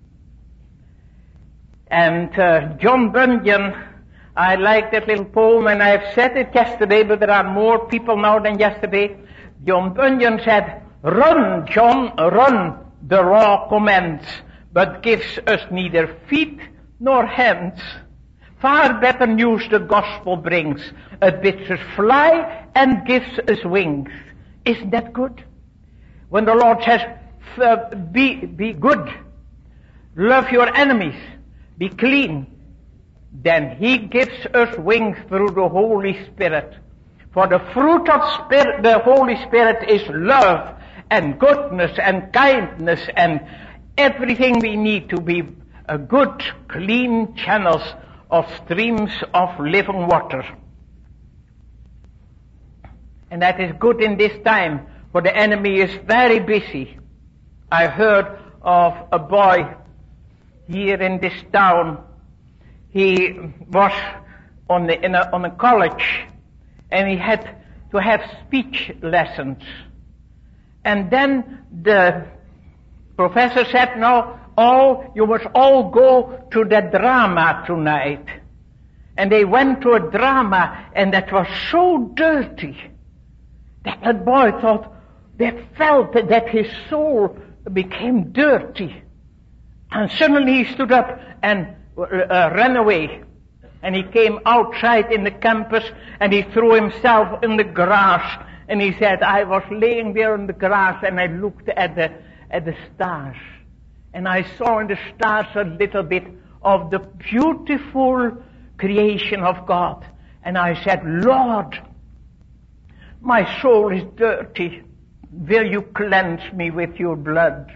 And 1.92 2.36
uh, 2.38 2.74
John 2.78 3.12
Bunyan 3.12 3.74
I 4.34 4.54
like 4.54 4.92
that 4.92 5.06
little 5.06 5.26
poem 5.26 5.66
and 5.66 5.82
I've 5.82 6.14
said 6.14 6.36
it 6.38 6.54
yesterday, 6.54 7.02
but 7.02 7.20
there 7.20 7.30
are 7.30 7.52
more 7.52 7.86
people 7.86 8.16
now 8.16 8.38
than 8.38 8.58
yesterday. 8.58 9.14
John 9.64 9.92
Bunyan 9.92 10.40
said, 10.42 10.82
Run, 11.02 11.66
John, 11.66 12.16
run, 12.16 12.78
the 13.06 13.20
law 13.20 13.68
commands, 13.68 14.24
but 14.72 15.02
gives 15.02 15.38
us 15.46 15.60
neither 15.70 16.16
feet 16.28 16.58
nor 16.98 17.26
hands. 17.26 17.78
Far 18.60 19.00
better 19.00 19.26
news 19.26 19.68
the 19.70 19.80
gospel 19.80 20.36
brings. 20.36 20.80
It 21.20 21.42
bids 21.42 21.70
us 21.70 21.80
fly 21.94 22.66
and 22.74 23.06
gives 23.06 23.38
us 23.40 23.62
wings. 23.64 24.08
Isn't 24.64 24.90
that 24.92 25.12
good? 25.12 25.44
When 26.30 26.46
the 26.46 26.54
Lord 26.54 26.82
says, 26.84 27.02
be, 28.12 28.46
be 28.46 28.72
good, 28.72 29.12
love 30.16 30.50
your 30.50 30.74
enemies, 30.74 31.20
be 31.82 31.88
clean, 31.88 32.46
then 33.32 33.76
He 33.76 33.98
gives 33.98 34.46
us 34.54 34.78
wings 34.78 35.16
through 35.28 35.48
the 35.48 35.68
Holy 35.68 36.14
Spirit. 36.26 36.76
For 37.34 37.48
the 37.48 37.58
fruit 37.72 38.08
of 38.08 38.20
Spirit, 38.44 38.84
the 38.84 39.00
Holy 39.00 39.34
Spirit 39.46 39.90
is 39.90 40.02
love 40.08 40.78
and 41.10 41.40
goodness 41.40 41.98
and 41.98 42.32
kindness 42.32 43.00
and 43.16 43.40
everything 43.98 44.60
we 44.60 44.76
need 44.76 45.10
to 45.10 45.20
be 45.20 45.42
a 45.88 45.98
good, 45.98 46.44
clean 46.68 47.34
channels 47.34 47.82
of 48.30 48.44
streams 48.62 49.12
of 49.34 49.58
living 49.58 50.06
water. 50.06 50.44
And 53.28 53.42
that 53.42 53.60
is 53.60 53.72
good 53.80 54.00
in 54.00 54.18
this 54.18 54.32
time, 54.44 54.86
for 55.10 55.20
the 55.20 55.36
enemy 55.36 55.80
is 55.80 55.92
very 56.06 56.38
busy. 56.38 56.96
I 57.72 57.88
heard 57.88 58.38
of 58.62 58.94
a 59.10 59.18
boy 59.18 59.81
here 60.72 61.00
in 61.00 61.20
this 61.20 61.34
town. 61.52 62.02
He 62.90 63.38
was 63.68 63.92
on, 64.68 64.86
the, 64.86 64.98
a, 65.04 65.30
on 65.32 65.44
a 65.44 65.50
college 65.50 66.24
and 66.90 67.08
he 67.08 67.16
had 67.16 67.56
to 67.90 67.98
have 67.98 68.20
speech 68.46 68.92
lessons. 69.02 69.62
And 70.84 71.10
then 71.10 71.64
the 71.82 72.26
professor 73.16 73.64
said, 73.70 73.98
no, 73.98 74.38
all, 74.56 75.12
you 75.14 75.26
must 75.26 75.46
all 75.54 75.90
go 75.90 76.46
to 76.50 76.64
the 76.64 76.80
drama 76.90 77.64
tonight. 77.66 78.26
And 79.16 79.30
they 79.30 79.44
went 79.44 79.82
to 79.82 79.92
a 79.92 80.00
drama 80.10 80.90
and 80.94 81.12
that 81.12 81.32
was 81.32 81.46
so 81.70 82.12
dirty 82.14 82.76
that 83.84 84.00
that 84.02 84.24
boy 84.24 84.52
thought, 84.60 84.92
that 85.38 85.76
felt 85.76 86.12
that 86.12 86.48
his 86.48 86.66
soul 86.88 87.36
became 87.72 88.32
dirty. 88.32 89.02
And 89.94 90.10
suddenly 90.12 90.64
he 90.64 90.72
stood 90.72 90.90
up 90.90 91.20
and 91.42 91.76
uh, 91.98 92.04
ran 92.54 92.76
away. 92.76 93.22
And 93.82 93.94
he 93.94 94.04
came 94.04 94.38
outside 94.46 95.12
in 95.12 95.24
the 95.24 95.30
campus 95.30 95.84
and 96.20 96.32
he 96.32 96.42
threw 96.42 96.74
himself 96.74 97.42
in 97.42 97.56
the 97.56 97.64
grass 97.64 98.44
and 98.68 98.80
he 98.80 98.92
said, 98.98 99.22
I 99.22 99.44
was 99.44 99.62
laying 99.70 100.14
there 100.14 100.34
in 100.34 100.46
the 100.46 100.52
grass 100.52 101.02
and 101.06 101.20
I 101.20 101.26
looked 101.26 101.68
at 101.68 101.96
the, 101.96 102.10
at 102.50 102.64
the 102.64 102.76
stars. 102.94 103.36
And 104.14 104.28
I 104.28 104.44
saw 104.56 104.78
in 104.78 104.86
the 104.86 104.98
stars 105.14 105.46
a 105.54 105.64
little 105.64 106.02
bit 106.02 106.24
of 106.62 106.90
the 106.90 107.00
beautiful 107.00 108.42
creation 108.78 109.40
of 109.40 109.66
God. 109.66 110.06
And 110.44 110.56
I 110.56 110.82
said, 110.84 111.02
Lord, 111.04 111.78
my 113.20 113.60
soul 113.60 113.92
is 113.92 114.04
dirty. 114.16 114.82
Will 115.30 115.66
you 115.66 115.82
cleanse 115.82 116.52
me 116.52 116.70
with 116.70 116.96
your 116.96 117.16
blood? 117.16 117.72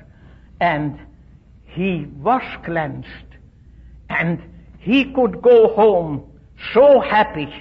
And 0.61 0.99
he 1.77 2.07
was 2.23 2.43
cleansed. 2.65 3.31
And 4.09 4.43
he 4.79 5.13
could 5.13 5.43
go 5.43 5.75
home 5.75 6.25
so 6.73 7.01
happy. 7.01 7.53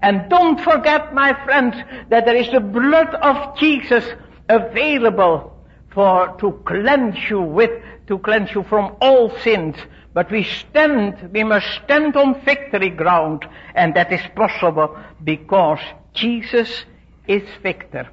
And 0.00 0.30
don't 0.30 0.58
forget, 0.58 1.12
my 1.12 1.34
friends, 1.44 1.76
that 2.08 2.24
there 2.24 2.36
is 2.36 2.50
the 2.50 2.60
blood 2.60 3.14
of 3.16 3.58
Jesus 3.58 4.04
available 4.48 5.54
for 5.90 6.34
to 6.38 6.52
cleanse 6.64 7.18
you 7.28 7.42
with, 7.42 7.70
to 8.06 8.18
cleanse 8.20 8.50
you 8.52 8.62
from 8.62 8.96
all 9.02 9.36
sins. 9.40 9.76
But 10.14 10.30
we 10.30 10.44
stand, 10.44 11.30
we 11.30 11.44
must 11.44 11.66
stand 11.84 12.16
on 12.16 12.40
victory 12.40 12.88
ground, 12.88 13.46
and 13.74 13.94
that 13.94 14.10
is 14.10 14.22
possible 14.34 14.96
because 15.22 15.80
Jesus 16.14 16.86
is 17.28 17.42
victor. 17.62 18.08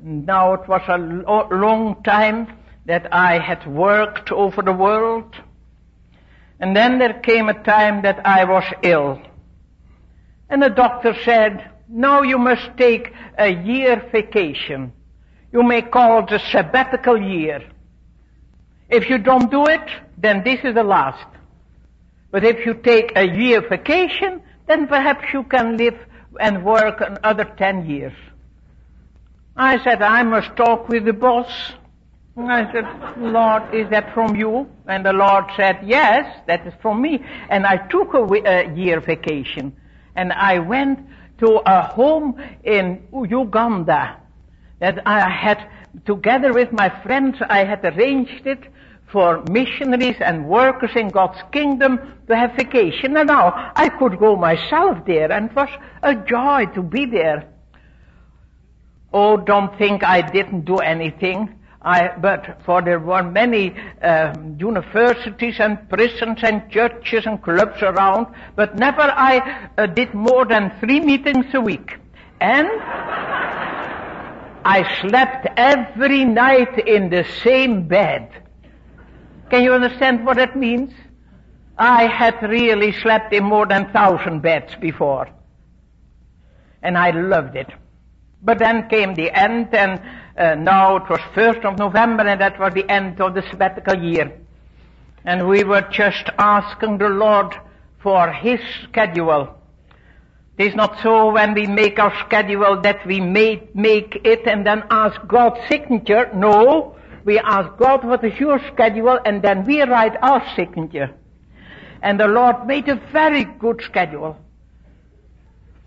Now 0.00 0.54
it 0.54 0.66
was 0.66 0.82
a 0.88 0.96
long 0.96 2.02
time 2.02 2.48
that 2.86 3.12
I 3.12 3.38
had 3.38 3.66
worked 3.66 4.32
over 4.32 4.62
the 4.62 4.72
world. 4.72 5.34
And 6.58 6.74
then 6.74 6.98
there 6.98 7.20
came 7.20 7.48
a 7.48 7.62
time 7.62 8.02
that 8.02 8.26
I 8.26 8.44
was 8.44 8.64
ill. 8.82 9.20
And 10.48 10.62
the 10.62 10.70
doctor 10.70 11.14
said, 11.24 11.70
now 11.88 12.22
you 12.22 12.38
must 12.38 12.76
take 12.76 13.12
a 13.38 13.48
year 13.48 14.08
vacation. 14.10 14.92
You 15.52 15.62
may 15.62 15.82
call 15.82 16.24
it 16.24 16.32
a 16.32 16.38
sabbatical 16.38 17.20
year. 17.20 17.62
If 18.88 19.10
you 19.10 19.18
don't 19.18 19.50
do 19.50 19.66
it, 19.66 19.88
then 20.16 20.42
this 20.44 20.60
is 20.64 20.74
the 20.74 20.84
last. 20.84 21.26
But 22.30 22.44
if 22.44 22.64
you 22.64 22.74
take 22.74 23.12
a 23.16 23.26
year 23.26 23.68
vacation, 23.68 24.42
then 24.66 24.86
perhaps 24.86 25.32
you 25.32 25.42
can 25.44 25.76
live 25.76 25.98
and 26.38 26.64
work 26.64 27.00
another 27.00 27.44
ten 27.44 27.88
years. 27.88 28.12
I 29.56 29.82
said, 29.82 30.02
I 30.02 30.22
must 30.22 30.54
talk 30.56 30.88
with 30.88 31.04
the 31.04 31.12
boss. 31.12 31.72
I 32.38 32.70
said, 32.70 32.84
Lord, 33.16 33.74
is 33.74 33.88
that 33.90 34.12
from 34.12 34.36
you? 34.36 34.68
And 34.86 35.06
the 35.06 35.14
Lord 35.14 35.46
said, 35.56 35.78
yes, 35.82 36.38
that 36.46 36.66
is 36.66 36.74
from 36.82 37.00
me. 37.00 37.24
And 37.48 37.66
I 37.66 37.78
took 37.88 38.12
a, 38.12 38.22
a 38.24 38.74
year 38.74 39.00
vacation. 39.00 39.74
And 40.16 40.32
I 40.32 40.58
went 40.58 41.00
to 41.38 41.62
a 41.66 41.82
home 41.82 42.38
in 42.62 43.02
Uganda 43.12 44.20
that 44.80 45.06
I 45.06 45.30
had, 45.30 45.66
together 46.04 46.52
with 46.52 46.72
my 46.72 46.90
friends, 47.02 47.38
I 47.48 47.64
had 47.64 47.82
arranged 47.84 48.46
it 48.46 48.60
for 49.10 49.42
missionaries 49.50 50.16
and 50.20 50.46
workers 50.46 50.90
in 50.94 51.08
God's 51.08 51.38
kingdom 51.52 51.98
to 52.28 52.36
have 52.36 52.54
vacation. 52.54 53.16
And 53.16 53.28
now 53.28 53.72
I 53.74 53.88
could 53.88 54.18
go 54.18 54.36
myself 54.36 55.06
there 55.06 55.32
and 55.32 55.50
it 55.50 55.56
was 55.56 55.70
a 56.02 56.14
joy 56.14 56.66
to 56.74 56.82
be 56.82 57.06
there. 57.06 57.48
Oh, 59.12 59.38
don't 59.38 59.76
think 59.78 60.04
I 60.04 60.20
didn't 60.20 60.66
do 60.66 60.78
anything. 60.78 61.55
I, 61.86 62.16
but 62.18 62.58
for 62.64 62.82
there 62.82 62.98
were 62.98 63.22
many 63.22 63.72
uh, 64.02 64.34
universities 64.58 65.60
and 65.60 65.88
prisons 65.88 66.40
and 66.42 66.68
churches 66.68 67.26
and 67.26 67.40
clubs 67.40 67.80
around, 67.80 68.26
but 68.56 68.74
never 68.76 69.02
I 69.02 69.68
uh, 69.78 69.86
did 69.86 70.12
more 70.12 70.44
than 70.44 70.72
three 70.80 70.98
meetings 70.98 71.46
a 71.54 71.60
week. 71.60 71.96
And 72.40 72.66
I 74.64 74.84
slept 75.00 75.46
every 75.56 76.24
night 76.24 76.76
in 76.88 77.08
the 77.08 77.24
same 77.44 77.86
bed. 77.86 78.32
Can 79.48 79.62
you 79.62 79.72
understand 79.72 80.26
what 80.26 80.38
that 80.38 80.56
means? 80.56 80.92
I 81.78 82.08
had 82.08 82.42
really 82.42 82.90
slept 83.00 83.32
in 83.32 83.44
more 83.44 83.64
than 83.64 83.92
thousand 83.92 84.40
beds 84.40 84.74
before. 84.80 85.28
And 86.82 86.98
I 86.98 87.12
loved 87.12 87.54
it. 87.54 87.68
But 88.46 88.60
then 88.60 88.88
came 88.88 89.16
the 89.16 89.32
end 89.32 89.74
and 89.74 90.00
uh, 90.38 90.54
now 90.54 90.98
it 90.98 91.10
was 91.10 91.18
1st 91.34 91.64
of 91.64 91.78
November 91.78 92.22
and 92.22 92.40
that 92.40 92.60
was 92.60 92.72
the 92.74 92.88
end 92.88 93.20
of 93.20 93.34
the 93.34 93.42
sabbatical 93.50 94.00
year. 94.00 94.38
And 95.24 95.48
we 95.48 95.64
were 95.64 95.84
just 95.90 96.30
asking 96.38 96.98
the 96.98 97.08
Lord 97.08 97.56
for 98.00 98.30
His 98.30 98.60
schedule. 98.84 99.58
It 100.58 100.68
is 100.68 100.74
not 100.76 100.96
so 101.02 101.32
when 101.32 101.54
we 101.54 101.66
make 101.66 101.98
our 101.98 102.14
schedule 102.24 102.80
that 102.82 103.04
we 103.04 103.20
may 103.20 103.68
make 103.74 104.20
it 104.24 104.46
and 104.46 104.64
then 104.64 104.84
ask 104.90 105.20
God's 105.26 105.58
signature. 105.68 106.30
No, 106.32 106.96
we 107.24 107.40
ask 107.40 107.76
God 107.78 108.04
what 108.04 108.24
is 108.24 108.38
your 108.38 108.60
schedule 108.72 109.18
and 109.26 109.42
then 109.42 109.64
we 109.64 109.82
write 109.82 110.14
our 110.22 110.40
signature. 110.54 111.12
And 112.00 112.20
the 112.20 112.28
Lord 112.28 112.64
made 112.64 112.88
a 112.88 112.94
very 113.12 113.42
good 113.42 113.82
schedule. 113.82 114.38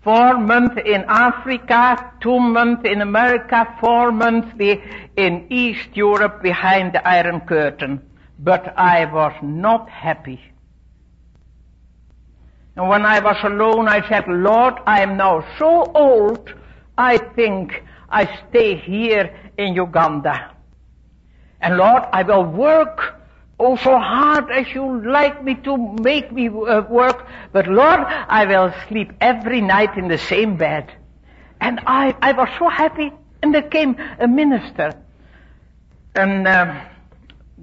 Four 0.02 0.38
months 0.38 0.76
in 0.86 1.04
Africa, 1.08 2.12
two 2.20 2.38
months 2.38 2.82
in 2.84 3.02
America, 3.02 3.76
four 3.80 4.10
months 4.10 4.48
in 4.58 5.46
East 5.50 5.90
Europe 5.94 6.42
behind 6.42 6.94
the 6.94 7.06
Iron 7.06 7.40
Curtain. 7.40 8.00
But 8.38 8.72
I 8.78 9.04
was 9.04 9.34
not 9.42 9.90
happy. 9.90 10.40
And 12.76 12.88
when 12.88 13.04
I 13.04 13.20
was 13.20 13.36
alone, 13.42 13.88
I 13.88 14.08
said, 14.08 14.24
Lord, 14.26 14.74
I 14.86 15.02
am 15.02 15.18
now 15.18 15.44
so 15.58 15.92
old, 15.94 16.54
I 16.96 17.18
think 17.18 17.84
I 18.08 18.24
stay 18.48 18.76
here 18.76 19.52
in 19.58 19.74
Uganda. 19.74 20.54
And 21.60 21.76
Lord, 21.76 22.04
I 22.10 22.22
will 22.22 22.44
work 22.44 23.19
oh 23.60 23.76
so 23.76 23.98
hard 23.98 24.50
as 24.50 24.66
you 24.74 25.02
like 25.06 25.44
me 25.44 25.54
to 25.54 25.76
make 26.02 26.32
me 26.32 26.48
uh, 26.48 26.82
work, 26.88 27.26
but 27.52 27.66
Lord, 27.66 28.00
I 28.00 28.46
will 28.46 28.72
sleep 28.88 29.12
every 29.20 29.60
night 29.60 29.96
in 29.98 30.08
the 30.08 30.18
same 30.18 30.56
bed. 30.56 30.90
And 31.60 31.80
I, 31.86 32.16
I 32.22 32.32
was 32.32 32.48
so 32.58 32.68
happy. 32.68 33.12
And 33.42 33.54
there 33.54 33.68
came 33.68 33.96
a 34.18 34.26
minister, 34.26 34.92
a 36.16 36.22
um, 36.22 36.80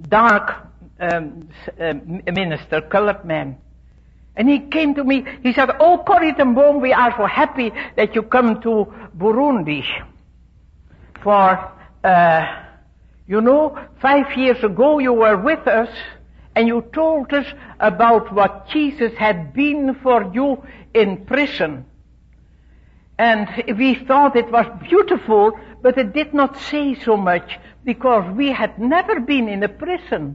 dark 0.08 0.54
um, 1.00 1.48
uh, 1.80 1.94
minister, 2.32 2.80
colored 2.80 3.24
man. 3.24 3.58
And 4.36 4.48
he 4.48 4.60
came 4.60 4.94
to 4.94 5.02
me, 5.02 5.24
he 5.42 5.52
said, 5.52 5.70
Oh, 5.80 5.98
Corrie 6.06 6.32
ten 6.32 6.54
Boom, 6.54 6.80
we 6.80 6.92
are 6.92 7.12
so 7.16 7.26
happy 7.26 7.72
that 7.96 8.14
you 8.14 8.22
come 8.22 8.62
to 8.62 8.86
Burundi. 9.16 9.82
For, 11.24 11.72
uh, 12.04 12.64
you 13.28 13.42
know, 13.42 13.78
five 14.00 14.36
years 14.36 14.64
ago 14.64 14.98
you 14.98 15.12
were 15.12 15.36
with 15.36 15.68
us 15.68 15.90
and 16.56 16.66
you 16.66 16.82
told 16.92 17.32
us 17.32 17.46
about 17.78 18.32
what 18.32 18.68
Jesus 18.70 19.12
had 19.16 19.52
been 19.52 19.94
for 20.02 20.30
you 20.32 20.66
in 20.94 21.26
prison. 21.26 21.84
And 23.18 23.48
we 23.76 23.94
thought 23.94 24.34
it 24.34 24.50
was 24.50 24.66
beautiful, 24.88 25.52
but 25.82 25.98
it 25.98 26.14
did 26.14 26.32
not 26.32 26.56
say 26.56 26.94
so 26.94 27.16
much 27.16 27.58
because 27.84 28.34
we 28.34 28.50
had 28.50 28.78
never 28.78 29.20
been 29.20 29.48
in 29.48 29.62
a 29.62 29.68
prison. 29.68 30.34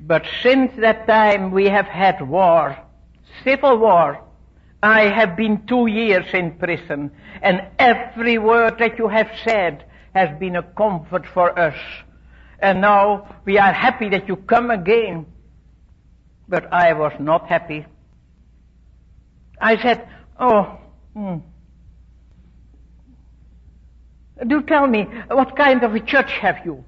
But 0.00 0.24
since 0.42 0.72
that 0.78 1.06
time 1.06 1.50
we 1.50 1.66
have 1.66 1.86
had 1.86 2.26
war, 2.26 2.78
civil 3.44 3.76
war. 3.78 4.24
I 4.82 5.08
have 5.08 5.36
been 5.36 5.66
two 5.66 5.88
years 5.88 6.26
in 6.32 6.56
prison, 6.56 7.10
and 7.42 7.66
every 7.80 8.38
word 8.38 8.78
that 8.78 8.96
you 8.96 9.08
have 9.08 9.28
said 9.44 9.84
has 10.14 10.38
been 10.38 10.56
a 10.56 10.62
comfort 10.62 11.24
for 11.32 11.58
us. 11.58 11.76
And 12.60 12.80
now 12.80 13.36
we 13.44 13.58
are 13.58 13.72
happy 13.72 14.08
that 14.10 14.28
you 14.28 14.36
come 14.36 14.70
again. 14.70 15.26
But 16.48 16.72
I 16.72 16.92
was 16.92 17.12
not 17.20 17.46
happy. 17.46 17.86
I 19.60 19.80
said, 19.82 20.08
oh, 20.38 20.78
hmm. 21.14 21.36
do 24.46 24.62
tell 24.62 24.86
me, 24.86 25.06
what 25.28 25.56
kind 25.56 25.82
of 25.82 25.94
a 25.94 26.00
church 26.00 26.30
have 26.40 26.56
you? 26.64 26.84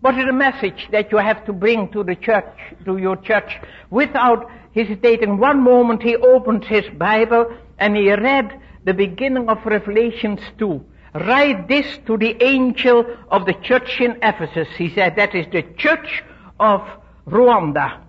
What 0.00 0.16
is 0.18 0.26
the 0.26 0.32
message 0.32 0.88
that 0.92 1.10
you 1.10 1.18
have 1.18 1.44
to 1.46 1.52
bring 1.52 1.90
to 1.92 2.04
the 2.04 2.14
church, 2.14 2.56
to 2.84 2.98
your 2.98 3.16
church? 3.16 3.58
Without 3.90 4.48
hesitating 4.74 5.38
one 5.38 5.62
moment, 5.62 6.02
he 6.02 6.16
opened 6.16 6.64
his 6.64 6.84
Bible 6.96 7.52
and 7.78 7.96
he 7.96 8.10
read 8.12 8.60
the 8.84 8.94
beginning 8.94 9.48
of 9.48 9.58
Revelations 9.66 10.40
2. 10.58 10.84
Write 11.26 11.66
this 11.66 11.98
to 12.06 12.16
the 12.16 12.40
angel 12.42 13.04
of 13.28 13.44
the 13.44 13.54
church 13.54 14.00
in 14.00 14.18
Ephesus. 14.22 14.68
He 14.76 14.94
said 14.94 15.16
that 15.16 15.34
is 15.34 15.46
the 15.50 15.62
church 15.76 16.22
of 16.60 16.86
Rwanda. 17.26 18.02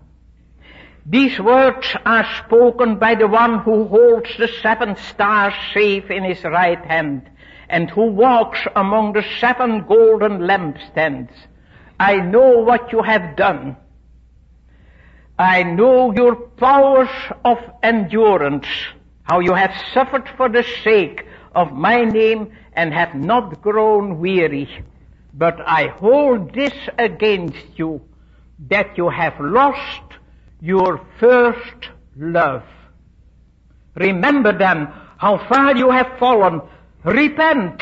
These 1.06 1.40
words 1.40 1.88
are 2.06 2.28
spoken 2.46 3.00
by 3.00 3.16
the 3.16 3.28
one 3.28 3.60
who 3.60 3.88
holds 3.88 4.30
the 4.38 4.48
seven 4.62 4.96
stars 4.96 5.56
safe 5.74 6.12
in 6.12 6.24
his 6.24 6.44
right 6.44 6.86
hand 6.86 7.28
and 7.68 7.90
who 7.90 8.12
walks 8.12 8.60
among 8.76 9.14
the 9.14 9.26
seven 9.40 9.86
golden 9.88 10.42
lampstands. 10.42 11.32
I 12.00 12.18
know 12.18 12.60
what 12.60 12.92
you 12.92 13.02
have 13.02 13.36
done. 13.36 13.76
I 15.40 15.64
know 15.64 16.14
your 16.14 16.36
powers 16.36 17.10
of 17.44 17.58
endurance, 17.82 18.68
how 19.24 19.40
you 19.40 19.54
have 19.54 19.74
suffered 19.94 20.30
for 20.38 20.48
the 20.48 20.64
sake 20.84 21.26
of 21.56 21.72
my 21.72 22.04
name 22.04 22.52
and 22.74 22.94
have 22.94 23.16
not 23.16 23.62
grown 23.62 24.20
weary. 24.20 24.70
But 25.34 25.60
I 25.62 25.88
hold 25.88 26.54
this 26.54 26.74
against 26.98 27.78
you, 27.78 28.02
that 28.68 28.98
you 28.98 29.10
have 29.10 29.40
lost 29.40 30.04
your 30.62 31.06
first 31.20 31.90
love. 32.18 32.64
Remember 33.96 34.58
then 34.58 34.88
how 35.18 35.38
far 35.48 35.76
you 35.76 35.92
have 35.92 36.18
fallen. 36.20 36.62
Repent 37.04 37.82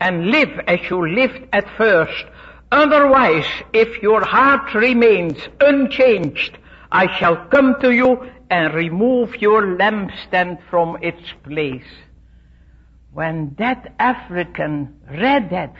and 0.00 0.30
live 0.30 0.60
as 0.66 0.80
you 0.90 1.06
lived 1.08 1.46
at 1.52 1.68
first. 1.76 2.24
Otherwise, 2.72 3.46
if 3.72 4.02
your 4.02 4.24
heart 4.24 4.74
remains 4.74 5.38
unchanged, 5.60 6.58
I 6.90 7.16
shall 7.18 7.36
come 7.46 7.80
to 7.80 7.90
you 7.90 8.30
and 8.50 8.74
remove 8.74 9.36
your 9.36 9.76
lampstand 9.76 10.58
from 10.70 10.98
its 11.02 11.22
place. 11.44 11.84
When 13.16 13.54
that 13.58 13.94
African 13.98 14.94
read 15.08 15.48
that, 15.48 15.74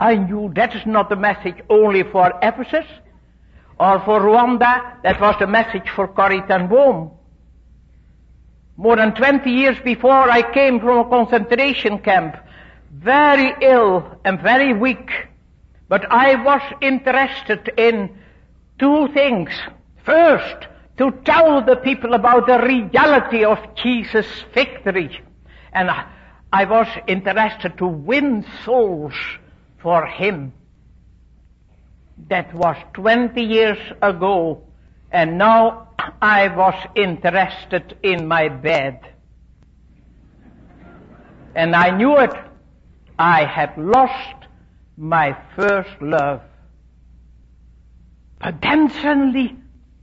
I 0.00 0.16
knew 0.16 0.52
that 0.56 0.74
is 0.74 0.84
not 0.84 1.08
the 1.08 1.14
message 1.14 1.54
only 1.70 2.02
for 2.02 2.32
Ephesus 2.42 2.84
or 3.78 4.00
for 4.00 4.18
Rwanda, 4.18 5.00
that 5.04 5.20
was 5.20 5.36
the 5.38 5.46
message 5.46 5.88
for 5.94 6.08
Corrie 6.08 6.42
ten 6.48 6.66
Boom. 6.66 7.12
More 8.76 8.96
than 8.96 9.14
20 9.14 9.48
years 9.48 9.76
before 9.84 10.28
I 10.28 10.42
came 10.52 10.80
from 10.80 10.98
a 10.98 11.08
concentration 11.08 12.00
camp, 12.00 12.34
very 12.92 13.54
ill 13.62 14.18
and 14.24 14.40
very 14.40 14.72
weak, 14.72 15.12
but 15.88 16.10
I 16.10 16.34
was 16.42 16.62
interested 16.80 17.70
in 17.78 18.18
two 18.80 19.06
things. 19.14 19.50
First, 20.04 20.66
to 20.98 21.12
tell 21.24 21.64
the 21.64 21.76
people 21.76 22.14
about 22.14 22.48
the 22.48 22.58
reality 22.58 23.44
of 23.44 23.58
Jesus' 23.76 24.42
victory. 24.52 25.20
And 25.72 25.88
uh, 25.88 26.04
I 26.54 26.66
was 26.66 26.86
interested 27.08 27.78
to 27.78 27.86
win 27.88 28.46
souls 28.64 29.14
for 29.82 30.06
Him. 30.06 30.52
That 32.28 32.54
was 32.54 32.76
20 32.92 33.42
years 33.42 33.78
ago. 34.00 34.62
And 35.10 35.36
now 35.36 35.88
I 36.22 36.46
was 36.46 36.76
interested 36.94 37.98
in 38.04 38.28
my 38.28 38.50
bed. 38.50 39.00
And 41.56 41.74
I 41.74 41.90
knew 41.90 42.18
it. 42.18 42.34
I 43.18 43.46
had 43.46 43.76
lost 43.76 44.46
my 44.96 45.36
first 45.56 46.00
love. 46.00 46.40
But 48.38 48.62
then 48.62 48.90
suddenly 48.90 49.56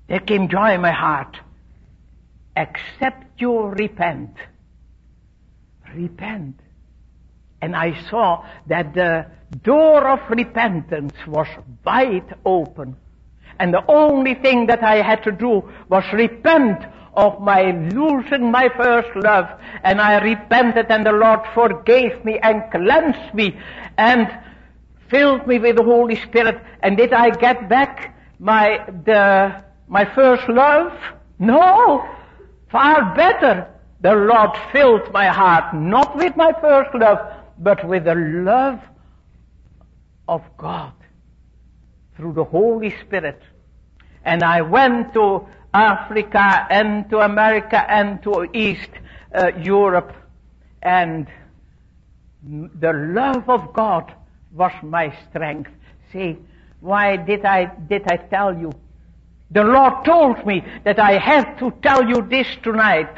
there 0.09 0.19
came 0.19 0.49
joy 0.49 0.73
in 0.73 0.81
my 0.81 0.91
heart. 0.91 1.37
Except 2.57 3.39
you 3.39 3.57
repent. 3.67 4.35
Repent. 5.95 6.59
And 7.61 7.75
I 7.75 8.01
saw 8.09 8.45
that 8.67 8.93
the 8.93 9.27
door 9.63 10.07
of 10.07 10.19
repentance 10.29 11.13
was 11.27 11.47
wide 11.85 12.35
open. 12.45 12.95
And 13.59 13.73
the 13.73 13.83
only 13.87 14.33
thing 14.33 14.67
that 14.67 14.83
I 14.83 15.01
had 15.01 15.23
to 15.23 15.31
do 15.31 15.69
was 15.87 16.03
repent 16.13 16.83
of 17.13 17.41
my 17.41 17.71
losing 17.71 18.51
my 18.51 18.69
first 18.75 19.15
love. 19.15 19.45
And 19.83 20.01
I 20.01 20.19
repented 20.23 20.87
and 20.89 21.05
the 21.05 21.11
Lord 21.11 21.41
forgave 21.53 22.23
me 22.25 22.39
and 22.39 22.63
cleansed 22.71 23.33
me 23.33 23.59
and 23.97 24.27
filled 25.09 25.45
me 25.45 25.59
with 25.59 25.75
the 25.75 25.83
Holy 25.83 26.15
Spirit. 26.15 26.59
And 26.81 26.97
did 26.97 27.13
I 27.13 27.29
get 27.29 27.69
back 27.69 28.17
my, 28.39 28.83
the, 29.05 29.61
my 29.87 30.05
first 30.15 30.47
love? 30.49 30.93
No. 31.37 32.07
Far 32.71 33.13
better. 33.15 33.67
The 34.01 34.13
Lord 34.15 34.51
filled 34.71 35.11
my 35.13 35.27
heart, 35.27 35.75
not 35.75 36.15
with 36.15 36.35
my 36.35 36.53
first 36.59 36.93
love, 36.95 37.19
but 37.59 37.87
with 37.87 38.05
the 38.05 38.15
love 38.15 38.79
of 40.27 40.41
God 40.57 40.93
through 42.17 42.33
the 42.33 42.43
Holy 42.43 42.95
Spirit. 43.01 43.41
And 44.25 44.43
I 44.43 44.61
went 44.61 45.13
to 45.13 45.47
Africa 45.73 46.67
and 46.69 47.09
to 47.11 47.19
America 47.19 47.89
and 47.89 48.21
to 48.23 48.47
East 48.53 48.89
uh, 49.33 49.51
Europe 49.61 50.13
and 50.81 51.27
the 52.43 52.93
love 52.93 53.47
of 53.49 53.71
God 53.73 54.13
was 54.51 54.71
my 54.81 55.15
strength. 55.29 55.71
See, 56.11 56.37
why 56.79 57.17
did 57.17 57.45
I, 57.45 57.65
did 57.87 58.11
I 58.11 58.17
tell 58.17 58.57
you? 58.57 58.71
The 59.51 59.63
Lord 59.63 60.05
told 60.05 60.45
me 60.45 60.63
that 60.83 60.99
I 60.99 61.17
have 61.19 61.59
to 61.59 61.71
tell 61.83 62.07
you 62.07 62.25
this 62.27 62.47
tonight 62.63 63.09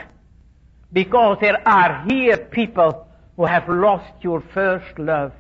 because 0.94 1.40
there 1.42 1.68
are 1.68 2.06
here 2.08 2.38
people 2.38 3.08
who 3.36 3.46
have 3.46 3.68
lost 3.68 4.14
your 4.22 4.42
first 4.54 4.98
love. 5.00 5.34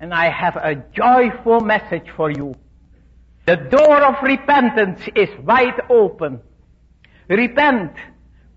And 0.00 0.12
I 0.12 0.28
have 0.28 0.56
a 0.56 0.74
joyful 0.92 1.60
message 1.60 2.10
for 2.16 2.30
you. 2.30 2.56
The 3.46 3.56
door 3.56 4.02
of 4.02 4.22
repentance 4.22 5.00
is 5.14 5.28
wide 5.44 5.80
open. 5.88 6.40
Repent. 7.28 7.92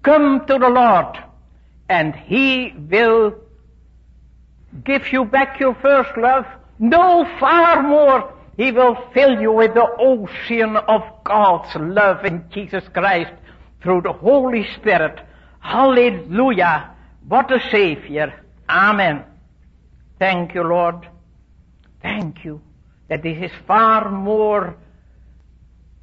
Come 0.02 0.46
to 0.48 0.58
the 0.58 0.70
Lord. 0.70 1.16
And 1.88 2.16
He 2.16 2.74
will 2.76 3.36
give 4.84 5.14
you 5.14 5.26
back 5.26 5.60
your 5.60 5.76
first 5.76 6.18
love. 6.18 6.46
No, 6.80 7.26
far 7.40 7.84
more. 7.84 8.34
He 8.58 8.72
will 8.72 8.98
fill 9.14 9.40
you 9.40 9.52
with 9.52 9.76
the 9.76 9.88
ocean 10.00 10.76
of 10.76 11.02
God's 11.24 11.74
love 11.76 12.26
in 12.26 12.46
Jesus 12.52 12.84
Christ 12.90 13.32
through 13.82 14.02
the 14.02 14.14
Holy 14.14 14.68
Spirit. 14.76 15.20
Hallelujah. 15.60 16.92
What 17.28 17.52
a 17.52 17.60
Savior. 17.70 18.34
Amen. 18.70 19.24
Thank 20.18 20.54
you, 20.54 20.64
Lord. 20.64 21.08
Thank 22.02 22.44
you 22.44 22.62
that 23.10 23.24
this 23.24 23.38
is 23.42 23.52
far 23.68 24.10
more 24.10 24.76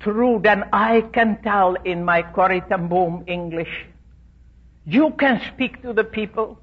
true 0.01 0.41
than 0.43 0.65
I 0.73 1.03
can 1.13 1.41
tell 1.43 1.75
in 1.85 2.05
my 2.05 2.23
Corrie 2.23 2.61
Boom 2.61 3.25
English. 3.27 3.87
You 4.85 5.11
can 5.19 5.41
speak 5.53 5.83
to 5.83 5.93
the 5.93 6.05
people. 6.05 6.61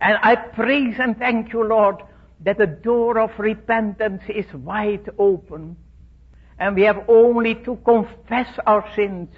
And 0.00 0.18
I 0.22 0.34
praise 0.34 0.96
and 0.98 1.18
thank 1.18 1.52
you, 1.52 1.62
Lord, 1.62 1.96
that 2.40 2.56
the 2.56 2.66
door 2.66 3.18
of 3.18 3.38
repentance 3.38 4.22
is 4.28 4.46
wide 4.54 5.10
open. 5.18 5.76
And 6.58 6.74
we 6.74 6.82
have 6.82 7.04
only 7.08 7.54
to 7.56 7.76
confess 7.84 8.48
our 8.66 8.84
sins, 8.94 9.28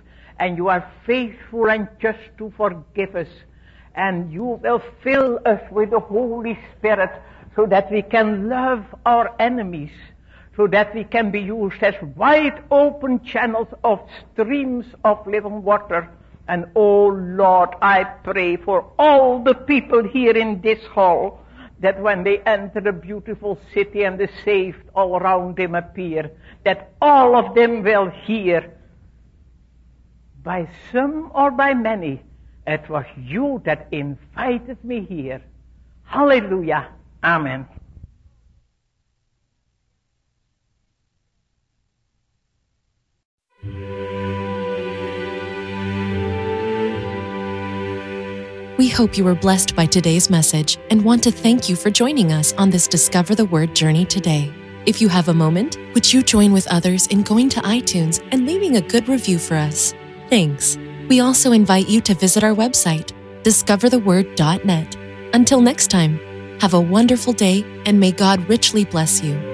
and 0.43 0.57
you 0.57 0.67
are 0.67 0.93
faithful 1.07 1.71
and 1.71 1.87
just 2.01 2.19
to 2.37 2.53
forgive 2.57 3.15
us. 3.15 3.29
And 3.95 4.33
you 4.33 4.59
will 4.61 4.83
fill 5.05 5.39
us 5.47 5.61
with 5.71 5.91
the 5.91 6.01
Holy 6.01 6.59
Spirit 6.77 7.11
so 7.55 7.65
that 7.67 7.93
we 7.93 8.03
can 8.03 8.49
love 8.49 8.85
our 9.07 9.37
enemies, 9.39 9.93
so 10.57 10.67
that 10.67 10.93
we 10.97 11.05
can 11.05 11.31
be 11.31 11.41
used 11.41 11.81
as 11.81 11.95
wide 12.17 12.61
open 12.73 13.25
channels 13.25 13.69
of 13.85 14.01
streams 14.33 14.87
of 15.05 15.25
living 15.29 15.63
water. 15.63 16.11
And 16.49 16.67
oh 16.75 17.07
Lord, 17.07 17.69
I 17.81 18.03
pray 18.03 18.57
for 18.57 18.93
all 18.99 19.45
the 19.45 19.55
people 19.55 20.03
here 20.09 20.37
in 20.37 20.61
this 20.61 20.85
hall 20.87 21.39
that 21.79 22.03
when 22.03 22.25
they 22.25 22.39
enter 22.39 22.81
the 22.81 22.93
beautiful 22.93 23.61
city 23.73 24.03
and 24.03 24.19
the 24.19 24.29
saved 24.45 24.91
all 24.97 25.17
around 25.17 25.57
them 25.57 25.77
appear, 25.77 26.33
that 26.65 26.95
all 27.01 27.37
of 27.37 27.55
them 27.55 27.85
will 27.85 28.11
hear 28.25 28.73
by 30.43 30.69
some 30.93 31.31
or 31.35 31.51
by 31.51 31.75
many, 31.75 32.23
it 32.67 32.89
was 32.89 33.05
you 33.17 33.63
that 33.65 33.89
invited 33.91 34.83
me 34.85 35.05
here. 35.05 35.43
Hallelujah. 36.05 36.89
Amen. 37.25 37.67
We 48.79 48.89
hope 48.89 49.17
you 49.17 49.25
were 49.25 49.37
blessed 49.37 49.77
by 49.77 49.87
today's 49.87 50.29
message 50.29 50.77
and 50.91 51.05
want 51.05 51.23
to 51.23 51.31
thank 51.31 51.69
you 51.69 51.77
for 51.77 51.91
joining 51.91 52.33
us 52.33 52.53
on 52.55 52.71
this 52.71 52.89
Discover 52.89 53.37
the 53.37 53.45
Word 53.45 53.77
journey 53.77 54.05
today. 54.05 54.53
If 54.87 55.01
you 55.01 55.09
have 55.09 55.29
a 55.29 55.35
moment, 55.35 55.79
would 55.95 56.13
you 56.13 56.23
join 56.23 56.53
with 56.53 56.67
others 56.67 57.07
in 57.07 57.23
going 57.23 57.49
to 57.51 57.61
iTunes 57.61 58.27
and 58.33 58.45
leaving 58.45 58.77
a 58.77 58.81
good 58.81 59.09
review 59.09 59.39
for 59.39 59.55
us? 59.55 59.95
Thanks. 60.33 60.79
We 61.11 61.21
also 61.21 61.53
invite 61.53 61.91
you 61.91 62.01
to 62.01 62.15
visit 62.15 62.43
our 62.43 62.55
website, 62.55 63.13
discovertheword.net. 63.43 64.97
Until 65.35 65.61
next 65.61 65.91
time, 65.91 66.19
have 66.59 66.73
a 66.73 66.81
wonderful 66.81 67.35
day 67.35 67.63
and 67.85 68.01
may 68.01 68.13
God 68.13 68.49
richly 68.49 68.87
bless 68.87 69.23
you. 69.23 69.52